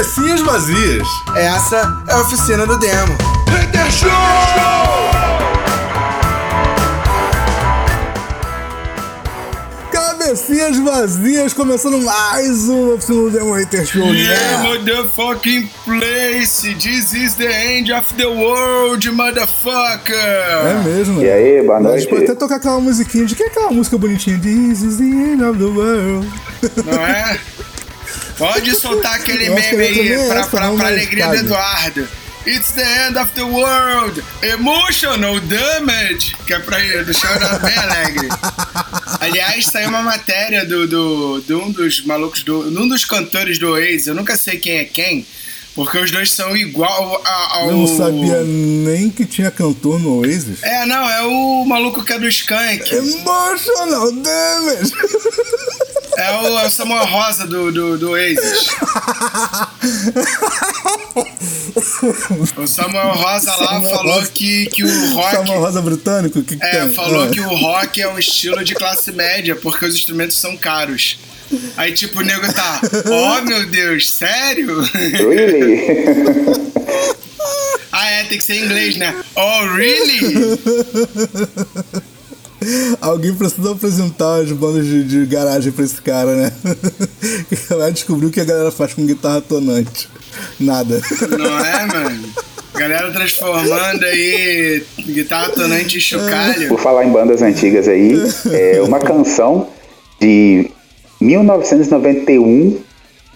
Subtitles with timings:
[0.00, 1.06] cabecinhas vazias.
[1.36, 3.18] Essa é a oficina do demo.
[3.48, 4.10] Hater Show!
[9.92, 14.14] Cabecinhas vazias, começando mais um oficina do demo Hater Show.
[14.14, 14.68] Yeah, né?
[14.68, 16.62] motherfucking place.
[16.74, 20.14] This is the end of the world, motherfucker.
[20.14, 21.20] É mesmo.
[21.20, 22.00] E aí, boa A noite.
[22.00, 24.38] gente pode até tocar aquela musiquinha de que é aquela música bonitinha?
[24.38, 26.26] This is the end of the world.
[26.86, 27.38] Não é?
[28.40, 31.34] Pode soltar aquele meme aí é pra, pra, pra alegria do.
[31.36, 32.08] Eduardo.
[32.46, 34.24] It's the end of the world.
[34.42, 36.34] Emotional damage.
[36.46, 38.28] Que é pra deixar o Eduardo bem alegre.
[39.20, 43.58] Aliás, saiu uma matéria do, do, de um dos malucos, do, de um dos cantores
[43.58, 44.06] do Oasis.
[44.06, 45.26] Eu nunca sei quem é quem.
[45.74, 47.68] Porque os dois são igual a- ao.
[47.68, 50.62] Eu não sabia nem que tinha cantor no Oasis.
[50.62, 52.90] É, não, é o maluco que é do Skank.
[52.92, 54.92] Emotional damage.
[56.16, 58.68] É o, é o Samuel Rosa do, do, do Oasis.
[62.56, 64.30] O Samuel Rosa lá Samuel falou Rosa.
[64.32, 65.30] que, que o rock.
[65.36, 66.42] Samuel Rosa britânico?
[66.42, 66.92] Que que É, tem?
[66.94, 67.28] falou Ah.
[67.28, 71.18] que o rock é um estilo de classe média porque os instrumentos são caros.
[71.76, 74.80] Aí, tipo, o nego tá, oh meu Deus, sério?
[74.94, 75.86] Really?
[77.90, 79.14] ah, é, tem que ser em inglês, né?
[79.34, 80.58] Oh, really?
[83.00, 86.52] Alguém precisa apresentar as bandas de, de garagem pra esse cara, né?
[87.68, 90.08] Vai descobrir o que a galera faz com guitarra tonante.
[90.58, 91.00] Nada.
[91.38, 92.28] Não é, mano?
[92.74, 96.68] Galera transformando aí guitarra tonante em chocalho.
[96.68, 98.14] Por falar em bandas antigas aí,
[98.52, 99.68] é uma canção
[100.20, 100.70] de
[101.20, 102.78] 1991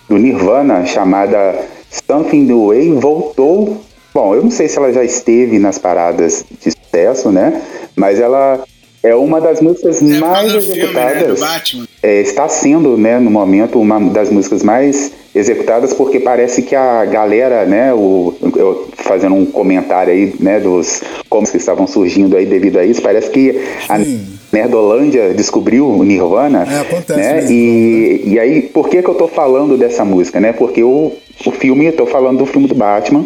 [0.08, 3.84] do Nirvana chamada Something the Way voltou.
[4.14, 7.60] Bom, eu não sei se ela já esteve nas paradas de sucesso, né?
[7.96, 8.64] Mas ela
[9.04, 11.12] é uma das músicas É mais do filme, né?
[11.12, 11.40] Executadas.
[11.40, 11.86] Batman.
[12.02, 17.04] É, está sendo, né, no momento, uma das músicas mais executadas, porque parece que a
[17.04, 22.46] galera, né, o, eu fazendo um comentário aí, né, dos como que estavam surgindo aí
[22.46, 24.26] devido a isso, parece que a Sim.
[24.52, 27.50] Nerdolândia descobriu o Nirvana, É, acontece né, mesmo.
[27.50, 31.12] e, e aí, por que que eu tô falando dessa música, né, porque o,
[31.44, 33.24] o filme, eu tô falando do filme do Batman,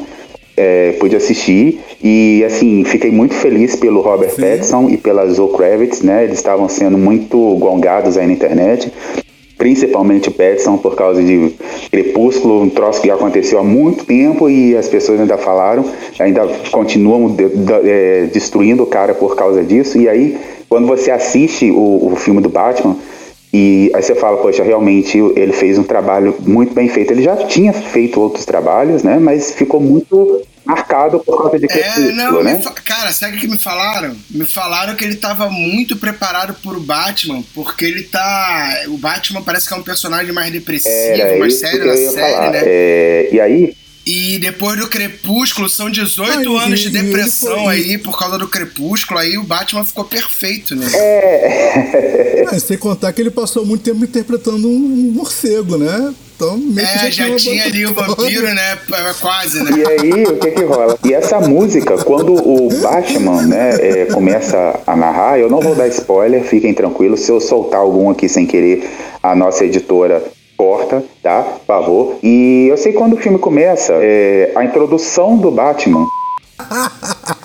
[0.59, 4.43] é, pude assistir e assim fiquei muito feliz pelo Robert Sim.
[4.43, 6.25] Pattinson e pela Zoe Kravitz, né?
[6.25, 8.93] Eles estavam sendo muito gongados aí na internet,
[9.57, 11.53] principalmente o Pattinson por causa de
[11.91, 15.85] Crepúsculo, um troço que aconteceu há muito tempo e as pessoas ainda falaram,
[16.19, 19.99] ainda continuam de- de- é, destruindo o cara por causa disso.
[19.99, 20.37] E aí,
[20.69, 22.97] quando você assiste o, o filme do Batman
[23.53, 27.13] e aí você fala, poxa, realmente ele fez um trabalho muito bem feito.
[27.13, 29.19] Ele já tinha feito outros trabalhos, né?
[29.19, 32.61] Mas ficou muito marcado por causa de É, Crepúsculo, não, né?
[32.85, 34.15] cara, sabe o que me falaram?
[34.31, 38.83] Me falaram que ele tava muito preparado pro Batman, porque ele tá.
[38.89, 42.33] O Batman parece que é um personagem mais depressivo, Era mais sério que na série,
[42.35, 42.51] falar.
[42.51, 42.63] né?
[42.67, 43.75] É, e aí,
[44.11, 48.39] E depois do Crepúsculo, são 18 Ah, e- anos de depressão foi- aí por causa
[48.39, 50.87] do Crepúsculo, aí o Batman ficou perfeito, né?
[50.95, 56.15] é, Ah, sem contar que ele passou muito tempo interpretando um morcego, né?
[56.35, 58.79] Então, meio que É, já tinha ali o vampiro, né?
[59.21, 59.71] Quase, né?
[59.77, 60.97] E aí, o que que rola?
[61.05, 65.89] E essa música, quando o Batman, né, é, começa a narrar, eu não vou dar
[65.89, 67.21] spoiler, fiquem tranquilos.
[67.21, 68.89] Se eu soltar algum aqui sem querer,
[69.21, 70.23] a nossa editora
[70.59, 71.43] corta, tá?
[71.43, 72.19] Por favor.
[72.21, 76.05] E eu sei quando o filme começa, é, a introdução do Batman.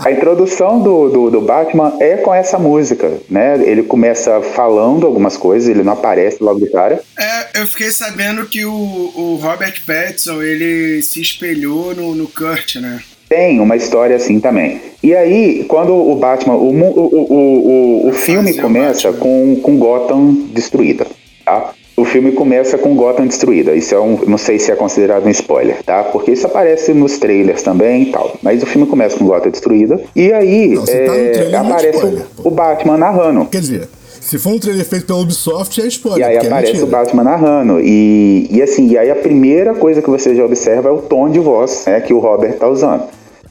[0.04, 3.62] A introdução do, do, do Batman é com essa música, né?
[3.64, 7.00] Ele começa falando algumas coisas, ele não aparece logo de cara.
[7.18, 12.78] É, eu fiquei sabendo que o, o Robert Pattinson, ele se espelhou no, no Kurt,
[12.78, 13.02] né?
[13.30, 14.82] Tem uma história assim também.
[15.02, 16.56] E aí, quando o Batman.
[16.56, 21.06] O, o, o, o, o filme começa com, com Gotham destruída,
[21.46, 21.74] tá?
[21.96, 23.76] O filme começa com Gotham destruída.
[23.76, 24.20] Isso é um.
[24.26, 26.04] Não sei se é considerado um spoiler, tá?
[26.04, 28.36] Porque isso aparece nos trailers também e tal.
[28.42, 30.02] Mas o filme começa com Gotham destruída.
[30.16, 33.46] E aí Não, tá é, trailer, é aparece spoiler, o, o Batman narrando.
[33.46, 33.90] Quer dizer,
[34.20, 36.22] se for um trailer feito pela Ubisoft, é spoiler.
[36.22, 36.98] E aí é aparece o mentira.
[36.98, 37.80] Batman narrando.
[37.80, 41.30] E, e assim, e aí a primeira coisa que você já observa é o tom
[41.30, 43.04] de voz né, que o Robert tá usando.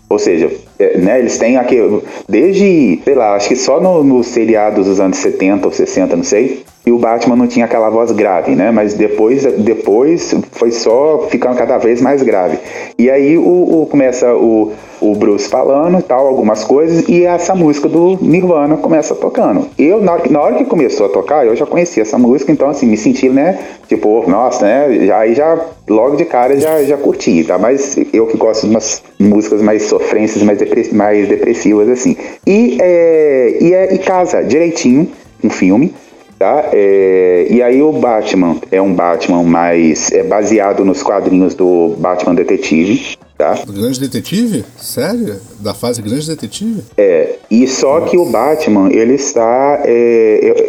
[0.09, 0.50] Ou seja, é,
[0.99, 1.79] né, eles têm aqui,
[2.29, 6.25] desde, sei lá, acho que só no- nos seriados dos anos 70 ou 60, não
[6.25, 8.73] sei, e o Batman não tinha aquela voz grave, né?
[8.73, 12.58] Mas depois, depois foi só ficando cada vez mais grave.
[12.99, 13.43] E aí o,
[13.82, 19.14] o- começa o, o Bruce falando tal, algumas coisas, e essa música do Nirvana começa
[19.14, 19.69] tocando.
[19.78, 22.50] Eu, na hora, que, na hora que começou a tocar, eu já conhecia essa música,
[22.50, 23.58] então assim, me senti, né?
[23.88, 25.06] Tipo, nossa, né?
[25.06, 25.56] Já, aí já,
[25.88, 27.58] logo de cara, já, já curti, tá?
[27.58, 32.17] Mas eu que gosto de umas músicas mais sofrências, mais, depre- mais depressivas, assim.
[32.47, 35.09] E, é, e, é, e casa direitinho
[35.43, 35.95] um filme.
[36.39, 36.71] Tá?
[36.73, 42.35] É, e aí o Batman é um Batman mais é baseado nos quadrinhos do Batman
[42.35, 43.57] Detetive, tá?
[43.69, 44.65] Grande Detetive?
[44.77, 45.37] Sério?
[45.61, 46.83] Da fase Grande Detetive?
[46.99, 49.83] É, e só que o Batman, ele está.
[49.85, 50.69] é,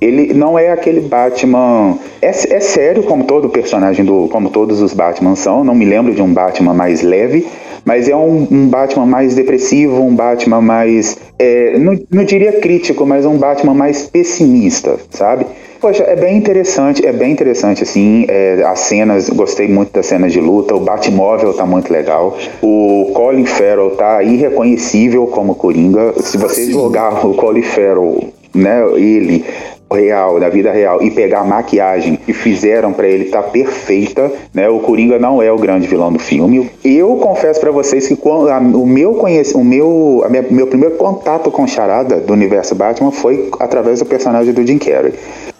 [0.00, 1.96] ele não é aquele Batman.
[2.20, 4.26] É, é sério, como todo personagem do.
[4.26, 5.62] Como todos os Batman são.
[5.62, 7.46] Não me lembro de um Batman mais leve.
[7.84, 11.18] Mas é um, um Batman mais depressivo, um Batman mais.
[11.38, 15.46] é, não, não diria crítico, mas um Batman mais pessimista, sabe?
[15.82, 20.32] Poxa, é bem interessante, é bem interessante, assim, é, as cenas, gostei muito das cenas
[20.32, 26.38] de luta, o Batmóvel tá muito legal, o Colin Farrell tá irreconhecível como Coringa, se
[26.38, 29.44] você jogar o Colin Farrell, né, ele,
[29.92, 34.68] real, da vida real, e pegar a maquiagem que fizeram pra ele tá perfeita, né,
[34.68, 36.70] o Coringa não é o grande vilão do filme.
[36.84, 40.94] Eu confesso pra vocês que quando, a- o meu conhec- o meu, minha- meu primeiro
[40.96, 45.12] contato com Charada do universo Batman foi através do personagem do Jim Carrey.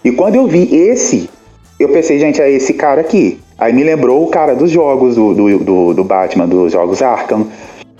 [0.04, 1.28] E quando eu vi esse,
[1.78, 3.38] eu pensei, gente, é esse cara aqui.
[3.58, 7.46] Aí me lembrou o cara dos jogos do, do, do, do Batman, dos jogos Arkham,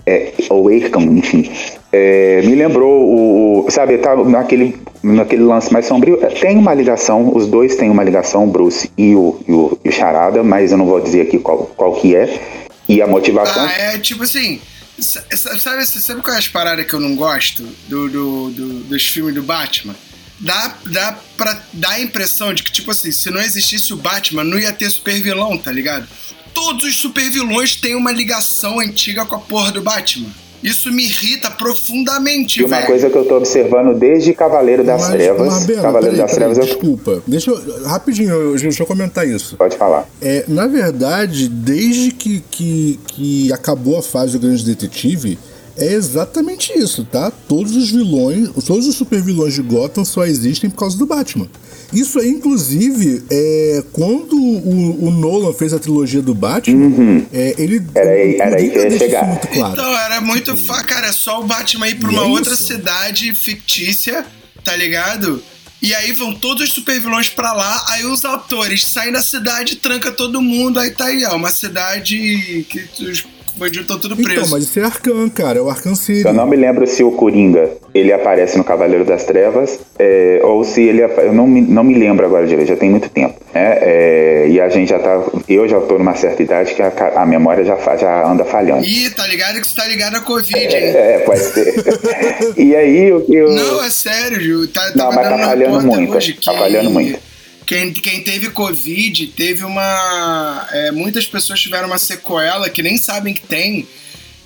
[0.05, 1.49] é, ou Arkham, enfim.
[1.91, 6.19] É, me lembrou o, o- sabe, tá naquele, naquele lance mais sombrio.
[6.23, 9.79] É, Tem uma ligação, os dois têm uma ligação, o Bruce e o, e o,
[9.85, 12.41] e o Charada, mas eu não vou dizer aqui qual, qual que é.
[12.89, 13.63] E a motivação.
[13.63, 14.59] Ah, é tipo assim.
[14.99, 18.79] sa- sa- Sabe, sabe qual é as paradas que eu não gosto do, do- do-
[18.85, 19.95] dos filmes do Batman?
[20.39, 24.43] Dá, dá pra dar a impressão de que, tipo assim, se não existisse o Batman,
[24.43, 26.05] não ia ter super vilão, tá ligado?
[26.53, 30.29] Todos os super vilões têm uma ligação antiga com a porra do Batman.
[30.63, 32.87] Isso me irrita profundamente, E uma velho.
[32.87, 35.65] coisa que eu tô observando desde Cavaleiro das Mas, Trevas.
[35.65, 36.63] Cavaleiro peraí, das peraí, Trevas eu.
[36.65, 37.23] desculpa.
[37.27, 39.57] Deixa eu, rapidinho, eu- deixa eu comentar isso.
[39.57, 40.07] Pode falar.
[40.21, 45.37] É, na verdade, desde que, que, que acabou a fase do Grande Detetive,
[45.75, 47.29] é exatamente isso, tá?
[47.29, 51.49] Todos os vilões, todos os super vilões de Gotham só existem por causa do Batman.
[51.93, 57.79] Isso aí, inclusive, é, quando o, o Nolan fez a trilogia do Batman, é, ele.
[57.79, 57.85] Uhum.
[57.95, 59.25] Era aí- era aí que ia chegar.
[59.27, 59.73] muito claro.
[59.73, 60.57] Então, era muito.
[60.57, 64.25] fa- Cara, é só o Batman ir pra uma é outra cidade fictícia,
[64.63, 65.41] tá ligado?
[65.81, 70.11] E aí vão todos os supervilões pra lá, aí os atores saem da cidade, tranca
[70.13, 73.21] todo mundo, aí tá aí, ó, uma cidade que os
[73.55, 74.33] bandidos estão tudo presos.
[74.33, 76.25] Então, mas isso é Arcan, cara, é o Arcan City.
[76.25, 80.63] Eu não me lembro se o Coringa ele aparece no Cavaleiro das Trevas é, ou
[80.63, 83.77] se ele eu não me, não me lembro agora direito, já tem muito tempo, né?
[83.81, 87.25] É, e a gente já tá, eu já tô numa certa idade que a, a
[87.25, 88.83] memória já, já anda falhando.
[88.83, 90.67] Ih, tá ligado que você tá ligado a Covid, hein?
[90.73, 91.73] É, pode ser.
[92.57, 94.67] e aí o que eu Não, é sério, Ju.
[94.67, 97.32] Tá, Não, mas tá falhando muito, hoje tá falhando muito.
[97.65, 100.67] Quem, quem teve Covid teve uma.
[100.71, 103.87] é, muitas pessoas tiveram uma sequela que nem sabem que tem,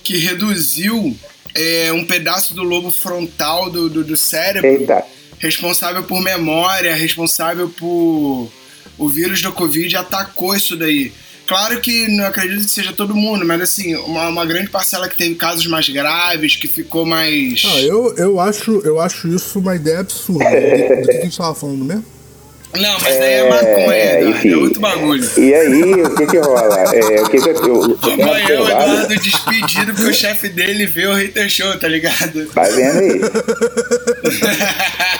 [0.04, 1.16] que reduziu
[1.56, 5.04] é, um pedaço do lobo frontal do, do, do cérebro, Eita.
[5.40, 8.52] responsável por memória, responsável por.
[8.98, 11.12] O vírus do Covid atacou isso daí.
[11.48, 15.16] Claro que não acredito que seja todo mundo, mas assim, uma, uma grande parcela que
[15.16, 17.63] teve casos mais graves, que ficou mais.
[17.66, 20.44] Ah, eu, eu, acho, eu acho isso uma ideia absurda.
[20.44, 22.17] Do que, a gente tava falando mesmo?
[22.75, 24.54] Não, mas daí é maconha, É, enfim.
[24.54, 25.30] é outro bagulho.
[25.38, 26.84] E aí, o que que rola?
[26.94, 31.08] É, o que que eu, eu, Amanhã o Eduardo despedido porque o chefe dele vê
[31.08, 32.48] o Hater Show, tá ligado?
[32.54, 33.22] Vai vendo aí.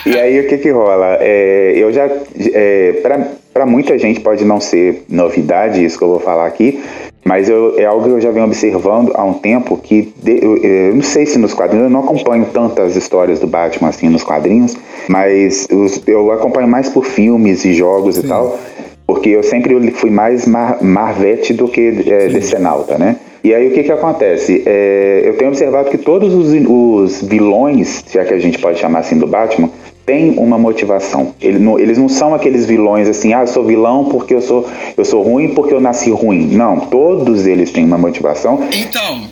[0.06, 1.18] e aí, o que que rola?
[1.20, 2.08] É, eu já...
[2.52, 6.80] É, pra, pra muita gente pode não ser novidade isso que eu vou falar aqui,
[7.24, 10.12] mas eu, é algo que eu já venho observando há um tempo que...
[10.22, 11.84] de- eu, eu não sei se nos quadrinhos...
[11.84, 14.76] Eu não acompanho tantas histórias do Batman assim nos quadrinhos,
[15.08, 18.58] mas os- eu acompanho mais por filmes e jogos e tal...
[19.06, 23.16] Porque eu sempre fui mais mar, Marvete do que é, decenalta, né?
[23.42, 24.62] E aí o que que acontece?
[24.66, 28.98] É, eu tenho observado que todos os, os vilões, já que a gente pode chamar
[28.98, 29.70] assim do Batman,
[30.08, 31.34] têm uma motivação.
[31.38, 34.66] Ele não- eles não são aqueles vilões assim, ah, eu sou vilão porque eu sou,
[34.96, 36.46] eu sou ruim porque eu nasci ruim.
[36.56, 38.66] Não, todos eles têm uma motivação.
[38.72, 39.30] Então,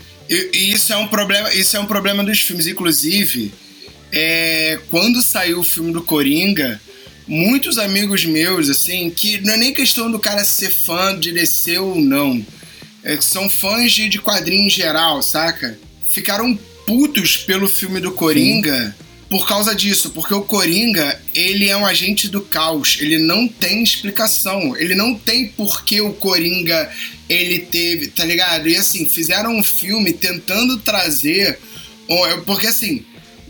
[0.53, 2.67] isso é um problema, isso é um problema dos filmes.
[2.67, 3.55] Inclusive,
[4.13, 6.79] é, quando saiu o filme do Coringa,
[7.27, 11.79] muitos amigos meus, assim, que não é nem questão do cara ser fã de DC
[11.79, 12.45] ou não,
[13.03, 15.79] é são fãs de, de quadrinho em geral, saca?
[16.07, 16.55] Ficaram
[16.87, 18.95] putos pelo filme do Coringa
[19.29, 23.83] por causa disso, porque o Coringa, ele é um agente do caos, ele não tem
[23.83, 26.91] explicação, ele não tem por que o Coringa
[27.29, 28.69] ele teve, tá ligado?
[28.69, 31.59] E assim, fizeram um filme tentando trazer,
[32.45, 33.05] porque assim,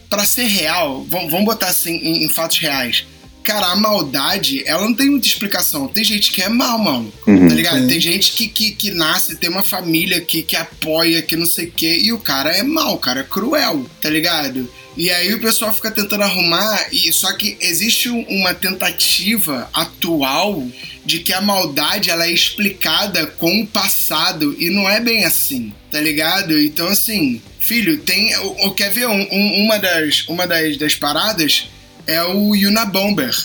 [0.09, 3.05] pra ser real, vamos botar assim em, em fatos reais.
[3.43, 5.87] Cara, a maldade, ela não tem muita explicação.
[5.87, 7.13] Tem gente que é mal, mano.
[7.29, 7.47] Uhum.
[7.47, 7.79] Tá ligado?
[7.83, 7.87] Sim.
[7.87, 11.67] Tem gente que, que, que nasce, tem uma família que, que apoia, que não sei
[11.67, 14.69] o quê, e o cara é mal, o cara é cruel, tá ligado?
[14.97, 20.67] E aí o pessoal fica tentando arrumar, e só que existe uma tentativa atual
[21.05, 25.73] de que a maldade ela é explicada com o passado e não é bem assim,
[25.91, 26.59] tá ligado?
[26.59, 31.69] Então assim, filho, tem, o, quer ver um, um, uma das uma das, das paradas
[32.07, 33.37] é o Unabomber,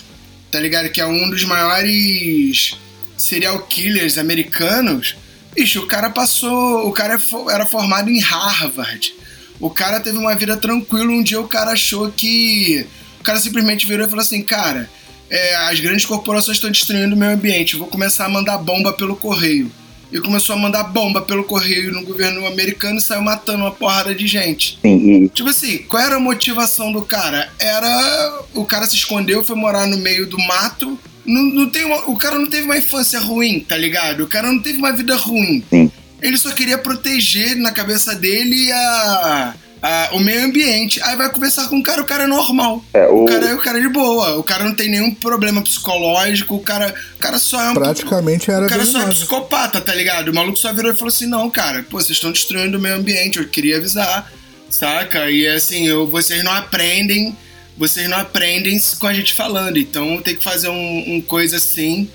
[0.52, 0.90] tá ligado?
[0.90, 2.78] Que é um dos maiores
[3.18, 5.16] serial killers americanos.
[5.54, 9.14] Bicho, o cara passou, o cara é era formado em Harvard.
[9.62, 11.12] O cara teve uma vida tranquila.
[11.12, 12.86] Um dia o cara achou que.
[13.20, 14.90] O cara simplesmente virou e falou assim: Cara,
[15.30, 17.78] é, as grandes corporações estão destruindo o meio ambiente.
[17.78, 19.72] vou começar a mandar bomba pelo correio.
[20.12, 24.14] E começou a mandar bomba pelo correio no governo americano e saiu matando uma porrada
[24.14, 24.78] de gente.
[24.82, 25.30] Sim.
[25.34, 27.50] Tipo assim, qual era a motivação do cara?
[27.58, 28.44] Era.
[28.54, 31.00] O cara se escondeu, foi morar no meio do mato.
[31.26, 32.10] Não, não tem uma...
[32.10, 34.24] o cara não teve uma infância ruim, tá ligado?
[34.24, 35.64] O cara não teve uma vida ruim.
[35.70, 35.92] Sim.
[36.22, 41.02] Ele só queria proteger na cabeça dele a, a, o meio ambiente.
[41.02, 42.86] Aí vai conversar com o cara, o cara é normal.
[42.94, 43.24] É, o...
[43.24, 43.26] o...
[43.26, 44.38] cara é o cara de boa.
[44.38, 46.56] O cara não tem nenhum problema psicológico.
[46.56, 47.74] O cara, o cara só é um.
[47.74, 49.06] Praticamente era O cara venenoso.
[49.06, 50.30] só é psicopata, tá ligado?
[50.30, 52.96] O maluco só virou e falou assim: não, cara, pô, vocês estão destruindo o meio
[52.96, 53.40] ambiente.
[53.40, 54.32] Eu queria avisar,
[54.70, 55.32] saca?
[55.32, 57.36] E assim, eu, vocês não aprendem.
[57.78, 59.78] Vocês não aprendem com a gente falando.
[59.78, 62.08] Então tem que fazer um, um coisa assim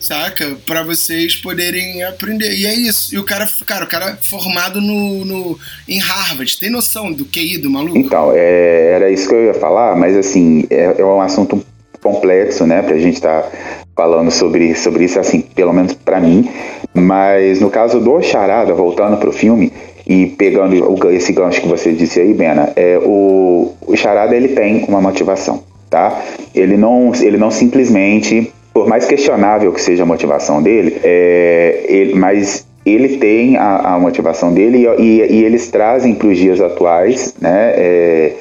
[0.00, 0.56] saca?
[0.66, 2.52] Para vocês poderem aprender.
[2.52, 3.14] E é isso.
[3.14, 5.58] E o cara, cara, o cara formado no, no,
[5.88, 7.96] em Harvard, tem noção do QI do maluco?
[7.98, 11.64] Então, é, era isso que eu ia falar, mas assim, é, é um assunto
[12.02, 13.52] complexo, né, pra gente estar tá
[13.96, 16.50] falando sobre, sobre isso, assim, pelo menos para mim.
[16.92, 19.72] Mas no caso do Charada, voltando pro filme,
[20.06, 20.74] e pegando
[21.10, 25.62] esse gancho que você disse aí, Bena, é, o, o Charada ele tem uma motivação,
[25.88, 26.22] tá?
[26.54, 32.14] Ele não, ele não simplesmente por mais questionável que seja a motivação dele, é, ele,
[32.14, 36.60] mas ele tem a, a motivação dele e, e, e eles trazem para os dias
[36.60, 37.72] atuais, né?
[37.76, 38.32] É,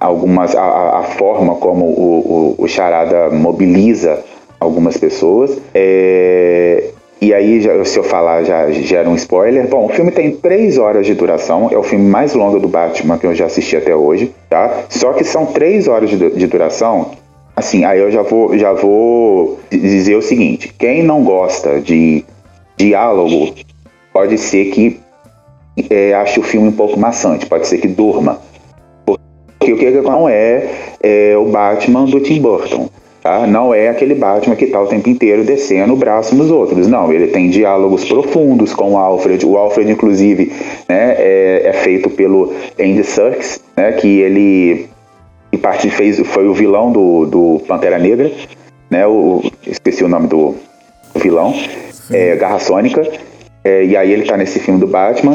[0.00, 4.18] algumas a, a, forma como o, o, o, Charada mobiliza
[4.58, 5.58] algumas pessoas.
[5.74, 9.68] É, e aí, já, se eu falar, já gera um spoiler.
[9.68, 13.18] Bom, o filme tem três horas de duração, é o filme mais longo do Batman
[13.18, 14.84] que eu já assisti até hoje, tá?
[14.88, 17.21] Só que são três horas de, de duração
[17.54, 22.24] Assim, aí eu já vou, já vou dizer o seguinte: quem não gosta de
[22.76, 23.54] diálogo,
[24.12, 25.00] pode ser que
[25.90, 28.40] é, ache o filme um pouco maçante, pode ser que durma.
[29.04, 30.68] Porque o que não é,
[31.02, 32.88] é o Batman do Tim Burton.
[33.22, 33.46] Tá?
[33.46, 36.88] Não é aquele Batman que está o tempo inteiro descendo o braço nos outros.
[36.88, 39.46] Não, ele tem diálogos profundos com o Alfred.
[39.46, 40.52] O Alfred, inclusive,
[40.88, 44.88] né, é, é feito pelo Andy Serkis, né, que ele
[45.62, 48.30] parte fez foi o vilão do, do Pantera Negra,
[48.90, 49.06] né?
[49.06, 50.56] O, esqueci o nome do
[51.14, 51.54] vilão,
[52.10, 53.08] é, Garra Sônica.
[53.64, 55.34] É, e aí ele tá nesse filme do Batman.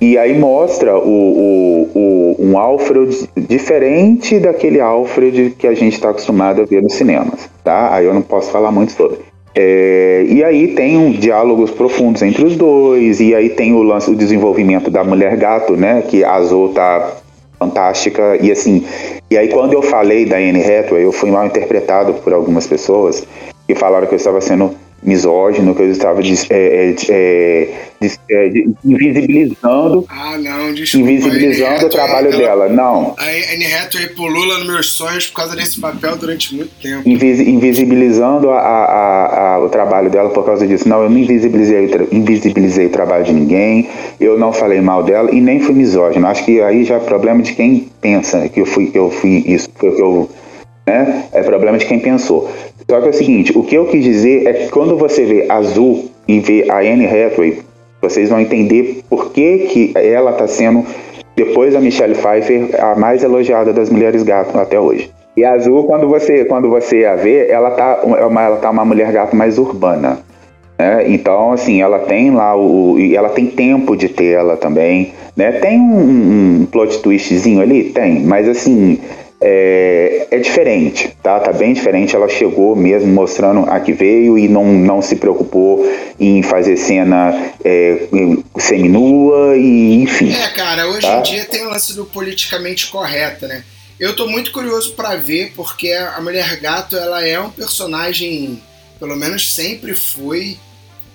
[0.00, 6.10] E aí mostra o, o, o, um Alfred diferente daquele Alfred que a gente está
[6.10, 7.94] acostumado a ver nos cinemas, tá?
[7.94, 9.18] Aí eu não posso falar muito sobre.
[9.54, 14.10] É, e aí tem um, diálogos profundos entre os dois, e aí tem o lance,
[14.10, 16.02] o desenvolvimento da mulher gato, né?
[16.02, 17.19] Que a Azul tá
[17.60, 18.38] fantástica.
[18.40, 18.86] E assim,
[19.30, 23.24] e aí quando eu falei da Anne Hathaway, eu fui mal interpretado por algumas pessoas
[23.68, 27.68] que falaram que eu estava sendo misógino, que eu estava é, é, é,
[28.30, 32.68] é invisibilizando, ah, não, desculpa, invisibilizando o trabalho ela, dela.
[32.68, 33.14] Não.
[33.18, 37.08] A Anne Hathaway pulula nos meus sonhos por causa desse papel durante muito tempo.
[37.08, 40.88] Invis, invisibilizando a, a, a, o trabalho dela por causa disso.
[40.88, 43.88] Não, eu não invisibilizei, invisibilizei o trabalho de ninguém,
[44.20, 46.26] eu não falei mal dela e nem fui misógino.
[46.26, 49.44] Acho que aí já é problema de quem pensa que eu fui, que eu fui
[49.46, 50.28] isso, que eu
[50.90, 51.24] né?
[51.32, 52.50] É problema de quem pensou.
[52.90, 55.46] Só que é o seguinte, o que eu quis dizer é que quando você vê
[55.48, 57.62] Azul e vê a Anne Hathaway,
[58.02, 60.84] vocês vão entender por que, que ela está sendo,
[61.36, 65.08] depois da Michelle Pfeiffer, a mais elogiada das mulheres gato até hoje.
[65.36, 68.84] E a Azul, quando você, quando você a vê, ela tá, uma, ela tá uma
[68.84, 70.18] mulher gato mais urbana.
[70.76, 71.12] Né?
[71.12, 72.98] Então, assim, ela tem lá o.
[72.98, 75.12] E ela tem tempo de ter ela também.
[75.36, 75.52] Né?
[75.52, 77.84] Tem um, um plot twistzinho ali?
[77.84, 78.98] Tem, mas assim,
[79.40, 81.40] é, é, diferente, tá?
[81.40, 82.14] Tá bem diferente.
[82.14, 87.54] Ela chegou mesmo mostrando a que veio e não, não se preocupou em fazer cena
[87.64, 88.06] é,
[88.58, 90.30] seminua e enfim.
[90.32, 91.18] É, cara, hoje tá?
[91.18, 93.64] em dia tem o lance do politicamente correto, né?
[93.98, 98.62] Eu tô muito curioso para ver porque a Mulher Gato ela é um personagem,
[98.98, 100.58] pelo menos sempre foi,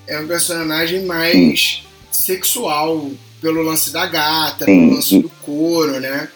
[0.06, 2.34] é um personagem mais Sim.
[2.34, 4.80] sexual pelo lance da gata, Sim.
[4.80, 6.28] pelo lance do couro, né?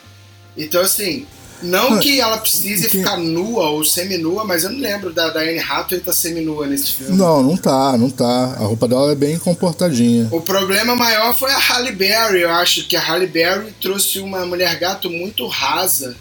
[0.57, 1.27] Então assim,
[1.63, 5.99] não que ela precise ficar nua ou seminua, mas eu não lembro da, Anne Hathaway
[5.99, 7.17] estar tá seminua nesse filme.
[7.17, 8.57] Não, não tá, não tá.
[8.59, 10.29] A roupa dela é bem comportadinha.
[10.31, 12.43] O problema maior foi a Halle Berry.
[12.43, 16.17] Eu acho que a Halle Berry trouxe uma mulher gato muito rasa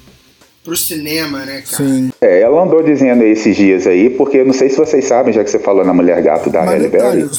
[0.63, 1.84] pro cinema, né, cara?
[1.84, 2.12] Sim.
[2.22, 5.44] É, ela andou dizendo esses dias aí, porque eu não sei se vocês sabem, já
[5.44, 7.30] que você falou na Mulher Gato da Halle Berry.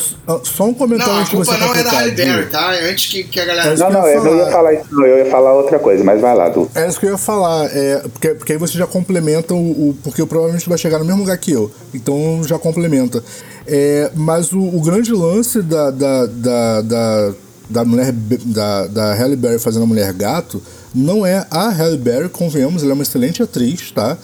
[0.42, 2.70] só- um comentário Não, a antes de você culpa não é da Halle Berry, tá?
[2.90, 3.70] Antes que, que a galera...
[3.70, 4.52] Mas- Não, não, eu ia eu não ia falar.
[4.52, 6.68] falar isso, não, eu ia falar outra coisa, mas vai lá, Du.
[6.74, 9.96] É isso que eu ia falar, é, porque, porque aí você já complementa o, o-
[10.02, 11.70] Porque provavelmente vai chegar no mesmo lugar que eu.
[11.94, 13.22] Então já complementa.
[13.66, 17.32] É, mas o, o grande lance da, da, da, da,
[17.68, 20.60] da mulher da, da Halle Berry fazendo a mulher gato
[20.94, 24.16] não é a Halle Berry, convenhamos, ela é uma excelente atriz, tá?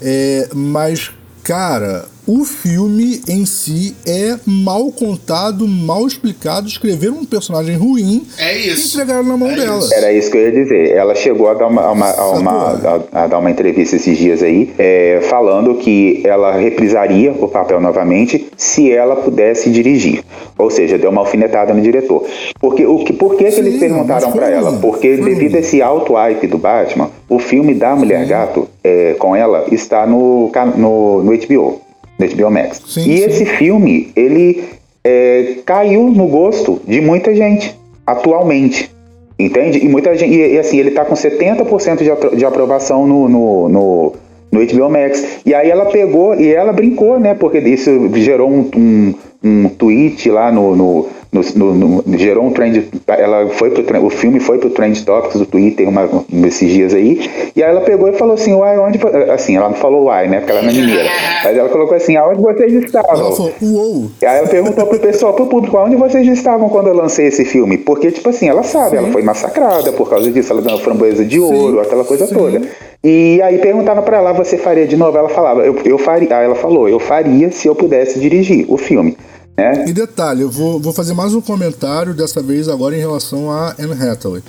[0.00, 1.10] É, mas,
[1.42, 8.56] cara, o filme em si é mal contado, mal explicado, escrever um personagem ruim É
[8.58, 8.96] e isso.
[8.96, 9.78] entregaram na mão É dela.
[9.78, 9.94] isso.
[9.94, 10.90] Era isso que eu ia dizer.
[10.92, 12.72] Ela chegou a dar uma, a uma- a uma-
[13.12, 17.80] a- a dar uma entrevista esses dias aí, é, falando que ela reprisaria o papel
[17.80, 20.24] novamente se ela pudesse dirigir.
[20.58, 22.24] Ou seja, deu uma alfinetada no diretor.
[22.58, 24.72] Porque o que, por que, que Sim, eles perguntaram pra ela?
[24.80, 25.58] Porque foi devido ruim.
[25.58, 30.06] a esse alto hype do Batman, o filme da Mulher Gato é, com ela está
[30.06, 31.80] no, no, no HBO,
[32.18, 32.82] no HBO Max.
[32.86, 33.24] Sim, e sim.
[33.24, 34.64] esse filme, ele
[35.04, 38.90] é, caiu no gosto de muita gente, atualmente.
[39.38, 39.84] Entende?
[39.84, 40.34] E muita gente.
[40.34, 44.12] E, e assim, ele tá com 70% de, de aprovação no, no, no,
[44.50, 45.40] no HBO Max.
[45.44, 47.34] E aí ela pegou e ela brincou, né?
[47.34, 50.74] Porque isso gerou um, um, um tweet lá no.
[50.74, 51.08] no
[51.54, 55.04] no, no- no- gerou um trend, ela foi pro, trend- o filme foi pro Trend
[55.04, 56.08] Topics do Twitter uma,
[56.46, 59.68] esses dias aí, e aí ela pegou e falou assim, uai, onde, vo-" assim, ela
[59.68, 61.08] não falou uai, né, porque ela não é mineira,
[61.44, 63.10] mas ela colocou assim, aonde vocês estavam?
[63.10, 66.88] Ela falou, uou, E aí ela perguntou pro pessoal, pro público, onde vocês estavam quando
[66.88, 67.78] eu lancei esse filme?
[67.78, 71.38] Porque, tipo assim, ela sabe, ela foi massacrada por causa disso, ela ganhou framboesa de
[71.38, 72.34] ouro, aquela coisa sim.
[72.34, 72.62] toda.
[73.04, 75.16] E aí perguntaram pra ela, você faria de novo?
[75.16, 76.36] Ela falava, eu, eu faria.
[76.36, 79.16] Aí ela falou, eu faria se eu pudesse dirigir o filme.
[79.56, 79.88] Né?
[79.88, 83.74] E detalhe, eu vou, vou fazer mais um comentário, dessa vez agora em relação a
[83.78, 84.42] Anne Hathaway.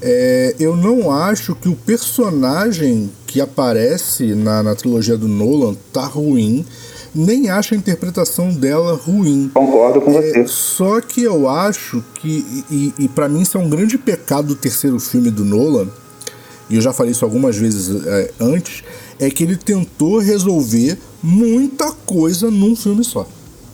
[0.00, 6.06] É, eu não acho que o personagem que aparece na, na trilogia do Nolan tá
[6.06, 6.64] ruim,
[7.14, 9.50] nem acho a interpretação dela ruim.
[9.52, 10.40] Concordo com você.
[10.40, 14.48] É, só que eu acho que, e, e para mim isso é um grande pecado
[14.48, 15.88] do terceiro filme do Nolan,
[16.70, 18.82] e eu já falei isso algumas vezes é, antes,
[19.18, 23.28] é que ele tentou resolver muita coisa num filme só.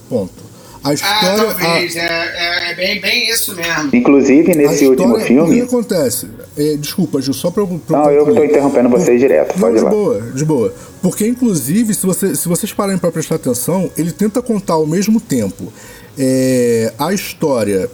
[0.09, 0.50] Ponto.
[0.83, 1.29] A Ah, história.
[1.33, 1.95] a- talvez.
[1.97, 3.91] É, é, é bem, bem isso mesmo.
[3.93, 5.61] Inclusive, a nesse história- último O que filme.
[5.61, 6.29] acontece?
[6.57, 9.79] É, desculpa, Gil, só pra pra Não, eu tô interrompendo você direto, Não, pode ir
[9.79, 9.91] de lá.
[9.91, 10.75] boa, de boa.
[11.03, 15.21] Porque, inclusive, se, você, se vocês pararem pra prestar atenção, ele tenta contar ao mesmo
[15.21, 15.73] tempo
[16.19, 17.89] é, a história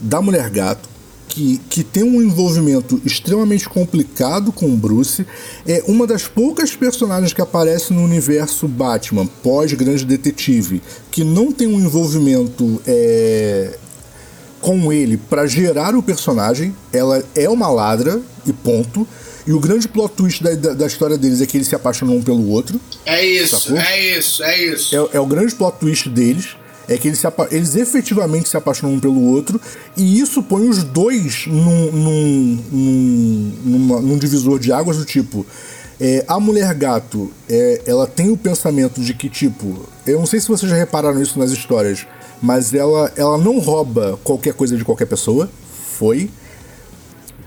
[0.00, 0.88] da Mulher Gato,
[1.34, 5.26] que, que tem um envolvimento extremamente complicado com o Bruce.
[5.66, 11.66] É uma das poucas personagens que aparece no universo Batman, pós-Grande Detetive, que não tem
[11.66, 13.76] um envolvimento é,
[14.60, 16.72] com ele para gerar o personagem.
[16.92, 19.06] Ela é uma ladra e ponto.
[19.44, 22.16] E o grande plot twist da, da, da história deles é que eles se apaixonam
[22.16, 22.80] um pelo outro.
[23.04, 23.76] É isso, Sacou?
[23.76, 24.96] é isso, é isso.
[24.96, 26.56] É, é o grande plot twist deles.
[26.88, 29.60] É que eles, se eles efetivamente se apaixonam um pelo outro.
[29.96, 35.46] E isso põe os dois num, num, num, numa- num divisor de águas do tipo.
[36.00, 40.40] é, a mulher gato, é, ela tem o pensamento de que, tipo, eu não sei
[40.40, 42.04] se vocês já repararam isso nas histórias,
[42.42, 45.48] mas ela, ela não rouba qualquer coisa de qualquer pessoa.
[45.96, 46.28] Foi.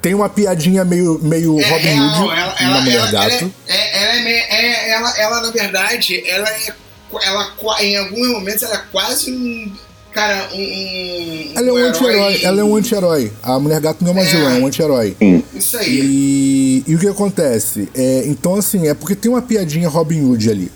[0.02, 3.34] Tem uma piadinha meio, meio É Robin real, Hood ela, na ela, mulher ela, gato.
[3.34, 6.74] ela é, ela, é, meio- é- ela, ela, na verdade, ela é.
[7.22, 9.72] Ela, em alguns momentos, ela é quase um.
[10.12, 10.58] Cara, um.
[10.58, 12.40] um Ela é um anti-herói.
[12.44, 13.32] Ela é um anti-herói.
[13.44, 14.26] A mulher gato não é uma É.
[14.26, 15.16] vilã, é um anti-herói.
[15.54, 16.00] Isso aí.
[16.02, 17.88] E, e o que acontece?
[17.94, 20.72] É, então, assim, é porque tem uma piadinha Robin Hood ali.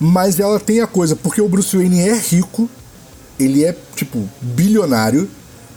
[0.00, 2.70] Mas ela tem a coisa, porque o Bruce Wayne é rico,
[3.38, 5.28] ele é, tipo, bilionário.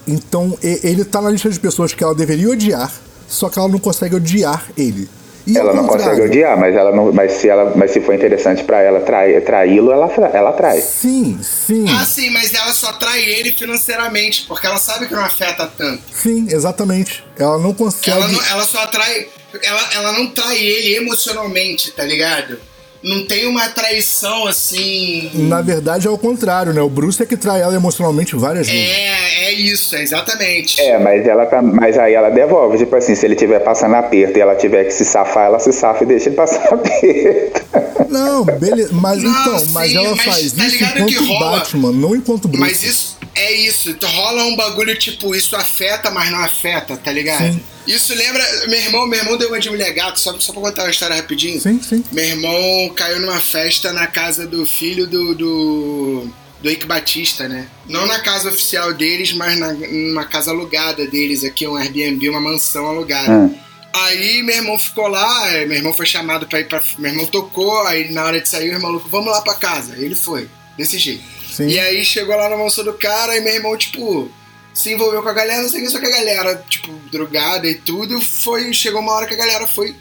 [0.08, 2.92] Então, ele tá na lista de pessoas que ela deveria odiar,
[3.28, 5.10] só que ela não consegue odiar ele.
[5.46, 8.14] E Ela não contrário, consegue odiar, mas, ela não, mas, se, ela, mas se for
[8.14, 10.80] interessante pra ela traí-lo, ela, ela trai.
[10.82, 11.86] Sim, sim.
[11.90, 16.04] Ah, sim, mas ela só trai ele financeiramente, porque ela sabe que não afeta tanto.
[16.14, 17.24] Sim, exatamente.
[17.38, 18.12] Ela não consegue.
[18.12, 19.28] Ela, não, ela só atrai.
[19.64, 22.58] Ela, ela não trai ele emocionalmente, tá ligado?
[23.04, 25.32] Não tem uma traição assim.
[25.34, 26.82] Na verdade, é o contrário, né?
[26.82, 28.90] O Bruce é que trai ela emocionalmente várias vezes.
[28.90, 30.80] É, é isso, é exatamente.
[30.80, 31.62] É, mas ela tá.
[31.62, 32.78] Mas aí ela devolve.
[32.78, 35.74] Tipo assim, se ele tiver passando aperto e ela tiver que se safar, ela se
[35.74, 37.62] safa e deixa ele passar aperto.
[38.10, 38.90] Não, beleza.
[38.94, 41.92] Mas Não, então, mas sim, ela mas faz tá isso ligado enquanto que rola- Batman,
[41.92, 42.60] não enquanto Bruce.
[42.62, 43.96] Mas isso é isso.
[44.04, 47.54] Rola um bagulho tipo, isso afeta, mas não afeta, tá ligado?
[47.54, 47.64] Sim.
[47.88, 48.44] Isso lembra.
[48.68, 51.16] Meu irmão, meu irmão deu uma de mulher gato, só, só pra contar uma história
[51.16, 51.60] rapidinho.
[51.60, 52.04] Sim, sim.
[52.12, 55.36] Meu irmão caiu numa festa na casa do filho do.
[55.36, 56.42] do...
[56.62, 57.68] Do Ike Batista, né?
[57.90, 62.40] Não na casa oficial deles, mas na, numa casa alugada deles aqui, um Airbnb, uma
[62.40, 63.32] mansão alugada.
[63.32, 63.58] Hum.
[63.94, 66.80] Aí meu irmão ficou lá, é, meu irmão foi chamado pra ir pra.
[67.00, 69.96] Meu irmão tocou, aí na hora de sair, o maluco, vamos lá pra casa.
[69.98, 71.24] Ele foi, desse jeito.
[71.52, 71.68] Sim.
[71.68, 74.32] E aí chegou lá na mansão do cara, e meu irmão, tipo,
[74.74, 77.68] se envolveu com a galera, não sei o que, só que a galera, tipo, drogada
[77.68, 78.74] e tudo, foi.
[78.74, 79.94] Chegou uma hora que a galera foi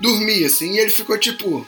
[0.00, 1.66] dormir, assim, e ele ficou tipo.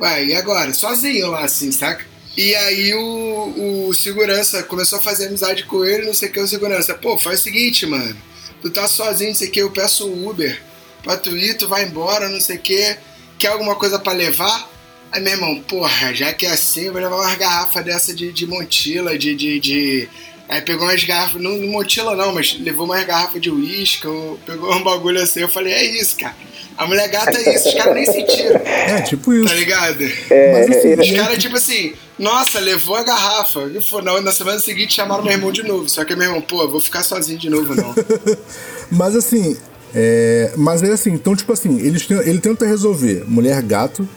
[0.00, 0.72] Ué, e agora?
[0.72, 2.06] Sozinho lá, assim, saca?
[2.36, 6.40] E aí o, o segurança começou a fazer amizade com ele, não sei o que,
[6.40, 8.16] o segurança, pô, faz o seguinte, mano,
[8.62, 10.62] tu tá sozinho, não sei o que, eu peço o Uber
[11.02, 12.96] pra tu ir, tu vai embora, não sei o que,
[13.38, 14.71] quer alguma coisa pra levar?
[15.12, 18.32] Aí meu irmão, porra, já que é assim, eu vou levar umas garrafas dessa de,
[18.32, 20.08] de montila, de, de, de...
[20.48, 24.06] Aí pegou umas garrafas, não, não montila não, mas levou umas garrafas de uísque,
[24.46, 26.34] pegou um bagulho assim, eu falei, é isso, cara.
[26.76, 28.56] A mulher gata é isso, os caras nem sentiram.
[28.64, 29.44] É, tipo isso.
[29.46, 30.02] Tá ligado?
[30.30, 33.70] É, Mas, assim, é, Os gente- caras, tipo assim, nossa, levou a garrafa.
[33.74, 35.86] E foi, na, na semana seguinte chamaram meu irmão de novo.
[35.90, 37.94] Só que meu irmão, pô, eu vou ficar sozinho de novo, não.
[38.90, 39.56] Mas assim,
[39.94, 44.08] é, mas é assim, então tipo assim, eles ele tenta resolver Mulher Gato,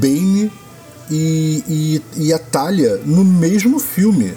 [0.00, 0.50] Bane
[1.10, 1.62] e,
[2.16, 4.34] e, e a Talia no mesmo filme.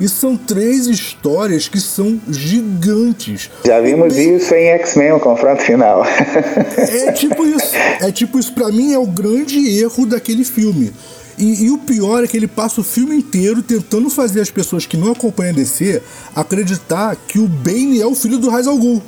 [0.00, 3.50] E são três histórias que são gigantes.
[3.66, 6.04] Já vimos isso em X-Men, o confronto final.
[6.76, 7.74] É tipo isso.
[8.00, 8.52] É tipo isso.
[8.52, 10.92] Pra mim é o grande erro daquele filme.
[11.38, 14.86] E, e o pior é que ele passa o filme inteiro tentando fazer as pessoas
[14.86, 16.02] que não acompanham a DC
[16.34, 19.02] acreditar que o Bane é o filho do Ra's al Ghul.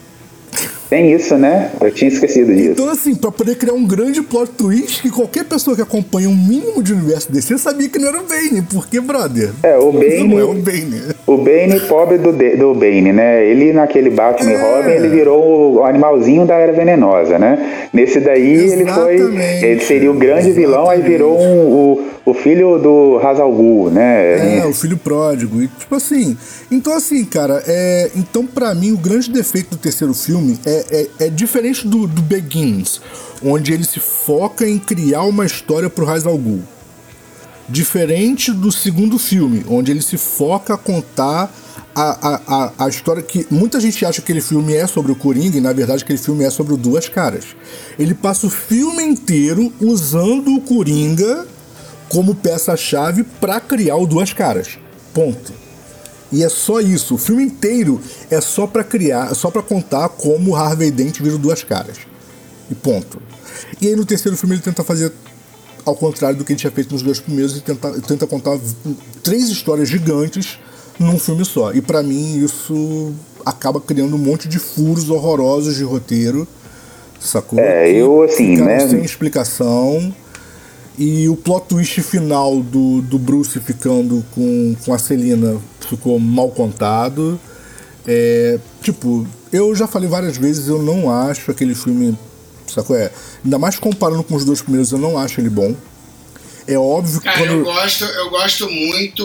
[0.95, 1.71] Tem isso, né?
[1.81, 2.71] Eu tinha esquecido disso.
[2.73, 6.37] Então, assim, pra poder criar um grande plot twist que qualquer pessoa que acompanha um
[6.37, 9.51] mínimo de universo DC sabia que não era o Bane, porque, brother.
[9.65, 11.03] É, o Bane- Não é o Bane.
[11.27, 13.45] O Bane, pobre do, de- do Bane, né?
[13.45, 14.77] Ele naquele Batman e É.
[14.77, 17.89] Robin, ele virou o animalzinho da Era Venenosa, né?
[17.93, 19.15] Nesse daí ele foi.
[19.17, 19.65] Exatamente.
[19.65, 24.59] Ele seria o grande vilão, aí virou um- o, o filho do Hazal Ghul, né?
[24.61, 25.61] É, o filho pródigo.
[25.61, 26.37] E, tipo assim.
[26.71, 31.09] Então, assim, cara, é, então, pra mim, o grande defeito do terceiro filme é, é,
[31.21, 33.01] é diferente do, do Begins,
[33.43, 36.41] onde ele se foca em criar uma história pro Ra's al.
[37.69, 41.51] Diferente do segundo filme, onde ele se foca a contar
[41.95, 45.57] a, a, a, história que muita gente acha que aquele filme é sobre o Coringa,
[45.57, 47.45] e na verdade aquele filme é sobre Duas Caras.
[47.99, 51.47] Ele passa o filme inteiro usando o Coringa
[52.09, 54.79] como peça-chave pra criar o Duas Caras.
[55.13, 55.64] Ponto.
[56.35, 57.15] E é só isso.
[57.15, 61.21] O filme inteiro é só pra criar, é só para contar como o Harvey Dent
[61.21, 61.99] vira Duas Caras.
[62.69, 63.23] E ponto.
[63.81, 65.13] E aí no terceiro filme ele tenta fazer
[65.87, 68.59] ao contrário do que ele tinha feito nos dois primeiros e tenta, tenta contar
[69.23, 70.59] três histórias gigantes
[70.99, 71.73] num filme só.
[71.73, 73.13] E pra mim isso
[73.47, 76.49] acaba criando um monte de furos horrorosos de roteiro,
[77.21, 77.61] sacou?
[77.61, 78.89] É, eu, assim, né?
[78.89, 80.13] Sem explicação.
[80.99, 86.51] E o plot twist final do, do Bruce ficando com, com a Celina ficou mal
[86.51, 87.39] contado.
[88.07, 92.17] É, tipo, eu já falei várias vezes, eu não acho aquele filme.
[92.67, 92.97] Sacou?
[92.97, 93.11] É,
[93.45, 95.75] ainda mais comparando com os dois primeiros, eu não acho ele bom.
[96.67, 97.51] É óbvio que Cara, quando.
[97.59, 99.23] eu gosto, eu gosto muito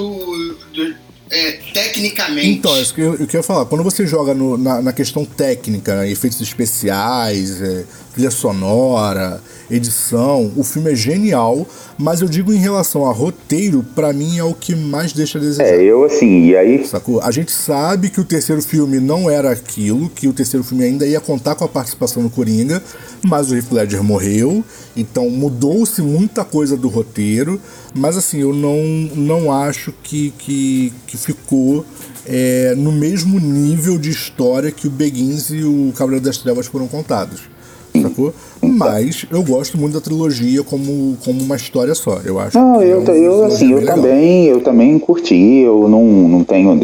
[0.73, 0.95] do,
[1.31, 2.49] é, tecnicamente.
[2.49, 3.65] Então, é isso que eu, eu queria falar.
[3.65, 7.85] Quando você joga no- na, na questão técnica, efeitos especiais, é,
[8.19, 11.65] trilha sonora, edição, o filme é genial,
[11.97, 15.41] mas eu digo em relação a roteiro, pra mim é o que mais deixa a
[15.41, 15.63] desejar.
[15.63, 16.85] É, eu assim, e aí.
[16.85, 17.21] Sacou?
[17.21, 21.05] A gente sabe que o terceiro filme não era aquilo, que o terceiro filme ainda
[21.05, 22.83] ia contar com a participação do Coringa,
[23.25, 24.65] mas o Heath Ledger morreu,
[24.97, 27.59] então mudou-se muita coisa do roteiro,
[27.95, 28.83] mas assim, eu não,
[29.15, 31.85] não acho que, que, que ficou
[32.25, 36.87] é, no mesmo nível de história que o Begins e o Cavaleiro das Trevas foram
[36.87, 37.58] contados.
[38.01, 38.33] Sacou?
[38.61, 42.19] Mas eu gosto muito da trilogia como, como uma história só.
[42.23, 43.95] Eu acho Não, é eu, uma ta- eu assim, eu legal.
[43.95, 46.77] também, eu também curti, eu não, não tenho,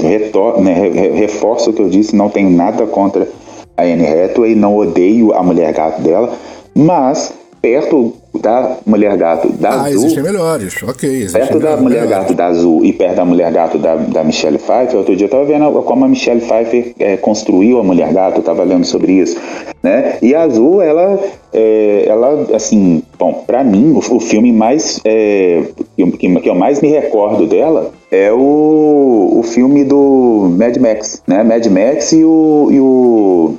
[0.00, 3.28] retor, né, re- reforço o que eu disse, não tenho nada contra
[3.76, 6.32] a Anne Hathaway, não odeio a mulher gato dela,
[6.74, 11.26] mas perto da mulher gato da Ah, Azul, existem melhores, ok.
[11.32, 11.82] perto da melhores.
[11.82, 15.26] mulher gato da Azul e perto da mulher gato da, da Michelle Pfeiffer, outro dia
[15.26, 18.84] eu tava vendo como a Michelle Pfeiffer eh, construiu a mulher gato, eu tava lendo
[18.86, 19.36] sobre isso,
[19.82, 20.16] né?
[20.22, 21.20] E a Azul, ela,
[21.52, 26.80] eh, ela assim, bom, pra mim, o, o filme mais, que, que- que eu mais
[26.80, 31.42] me recordo dela é o, o filme do Mad Max, né?
[31.42, 33.54] Mad Max e o, e o